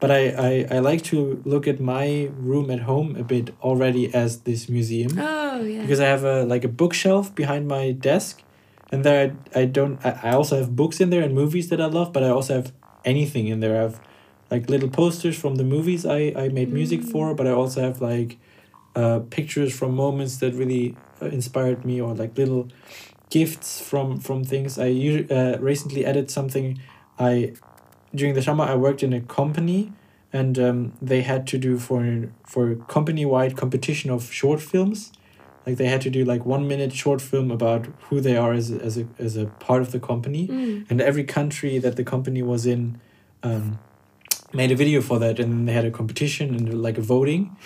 [0.00, 4.12] but I, I, I like to look at my room at home a bit already
[4.12, 5.12] as this museum.
[5.18, 8.42] oh yeah Because I have a like a bookshelf behind my desk
[8.90, 9.20] and there
[9.54, 12.12] I, I don't I, I also have books in there and movies that I love,
[12.12, 12.72] but I also have
[13.04, 13.76] anything in there.
[13.78, 14.00] I have
[14.50, 17.10] like little posters from the movies I, I made music Mm.
[17.12, 18.38] for, but I also have like
[18.94, 22.68] uh, pictures from moments that really uh, inspired me or like little
[23.30, 24.90] gifts from from things I
[25.30, 26.78] uh, recently added something
[27.18, 27.54] i
[28.14, 29.92] during the summer i worked in a company
[30.32, 32.00] and um, they had to do for
[32.46, 35.12] for a company wide competition of short films
[35.66, 38.70] like they had to do like one minute short film about who they are as
[38.72, 40.86] a, as a, as a part of the company Mm.
[40.90, 43.00] and every country that the company was in
[43.42, 43.78] um,
[44.52, 47.56] made a video for that and then they had a competition and like a voting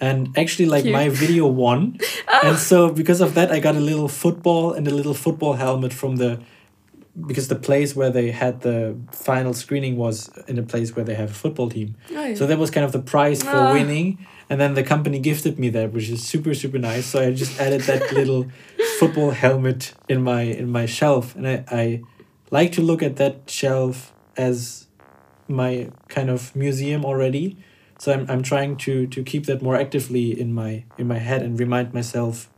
[0.00, 0.92] and actually like Cute.
[0.92, 1.98] my video won
[2.44, 5.92] and so because of that i got a little football and a little football helmet
[5.92, 6.38] from the
[7.26, 11.14] because the place where they had the final screening was in a place where they
[11.16, 13.72] have a football team Oh, so that was kind of the prize for Ah.
[13.72, 17.06] winning and then the company gifted me that which is super super nice.
[17.06, 18.46] So i just added that little
[18.98, 21.34] football helmet in my in my shelf.
[21.36, 22.02] And i i
[22.50, 24.86] like to look at that shelf as
[25.48, 27.56] my kind of museum already.
[27.98, 31.42] So i'm, I'm trying to to keep that more actively in my in my head
[31.42, 32.48] and remind myself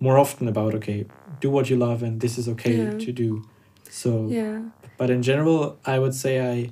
[0.00, 1.06] more often about okay
[1.40, 2.98] do what you love and this is okay Yeah.
[3.06, 3.44] to do.
[3.90, 4.60] So yeah.
[4.98, 6.70] but in general i would say i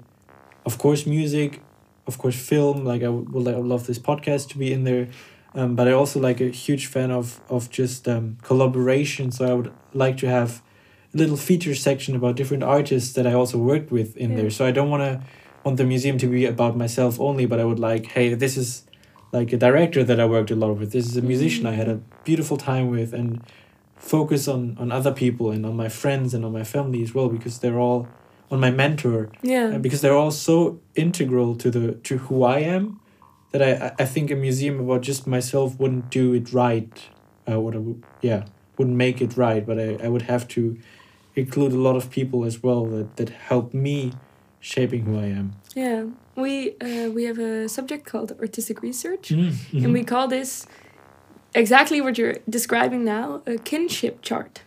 [0.67, 1.61] of course music
[2.07, 5.09] of course film like i would, would like, love this podcast to be in there
[5.55, 9.31] um, but i also like a huge fan of of just um, collaboration.
[9.31, 10.63] So i would like to have
[11.15, 14.37] a little feature section about different artists that i also worked with in Yeah.
[14.39, 15.23] there so i don't want to
[15.65, 18.85] want the museum to be about myself only but i would like hey this is
[19.33, 20.93] like a director that i worked a lot with.
[20.93, 23.41] This is a musician i had a beautiful time with and
[23.97, 27.29] focus on on other people and on my friends and on my family as well
[27.29, 28.07] because they're all
[28.51, 33.01] on my mentor yeah because they're all so integral to the to who I am
[33.53, 36.93] that I I- think a museum about just myself wouldn't do it right
[37.49, 38.45] uh, what I would yeah
[38.79, 40.77] wouldn't make it right but I, I would have to
[41.37, 44.13] include a lot of people as well that that help me
[44.61, 46.01] shaping who I am Yeah,
[46.37, 49.85] we uh, we have a subject called artistic research, Mm-hmm.
[49.85, 50.67] and we call this
[51.55, 54.63] exactly what you're describing now a kinship chart.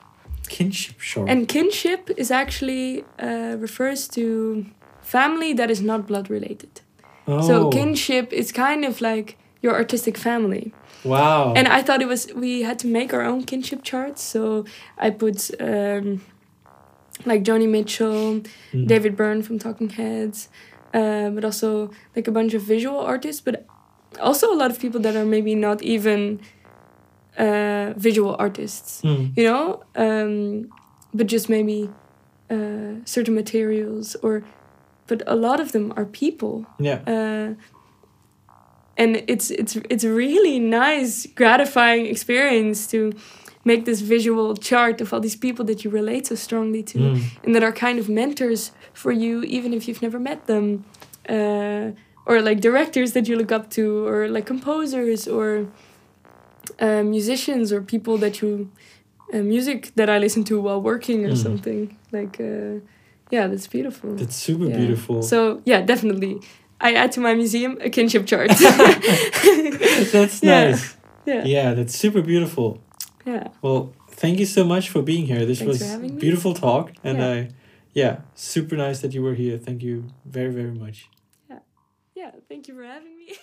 [0.50, 4.66] Kinship short And kinship is actually uh, refers to
[5.02, 6.82] family that is not blood related.
[7.28, 7.41] oh.
[7.48, 10.74] So kinship is kind of like your artistic family.
[11.04, 11.54] Wow.
[11.56, 14.22] And I thought it was we had to make our own kinship charts.
[14.24, 14.66] So
[14.98, 16.22] I put um,
[17.26, 18.41] like Joni Mitchell,
[18.74, 18.88] Mm.
[18.88, 20.50] David Byrne from Talking Heads,
[20.93, 23.66] uh, but also like a bunch of visual artists, but
[24.20, 26.39] also a lot of people that are maybe not even
[27.38, 29.32] uh, visual artists, Mm.
[29.38, 30.70] you know, um,
[31.14, 31.90] but just maybe
[32.50, 34.44] uh, certain materials or,
[35.08, 36.66] but a lot of them are people.
[36.80, 37.00] Yeah.
[37.08, 37.54] Uh,
[38.98, 43.12] and it's it's it's a really nice, gratifying experience to
[43.64, 47.22] make this visual chart of all these people that you relate so strongly to Mm.
[47.44, 50.84] and that are kind of mentors for you even if you've never met them
[51.30, 51.92] uh,
[52.26, 55.68] or like directors that you look up to or like composers or
[56.80, 58.70] uh, musicians or people that you
[59.34, 61.43] uh, music that i listen to while working or Mm.
[61.43, 62.80] something like uh,
[63.32, 64.78] yeah that's beautiful That's super Yeah.
[64.80, 65.22] beautiful.
[65.22, 66.34] so yeah definitely
[66.88, 68.49] i add to my museum a kinship chart
[70.11, 70.65] that's Yeah.
[70.65, 70.95] nice.
[71.26, 72.70] yeah Yeah, that's super beautiful.
[73.26, 73.82] yeah Well,
[74.22, 75.45] thank you so much for being here.
[75.45, 76.20] This Thanks was having me.
[76.26, 77.34] beautiful talk, and Yeah.
[77.34, 77.38] I,
[78.01, 79.57] yeah, super nice that you were here.
[79.68, 79.95] Thank you
[80.26, 80.97] very very much.
[81.49, 81.59] Yeah,
[82.15, 83.28] yeah thank you for having me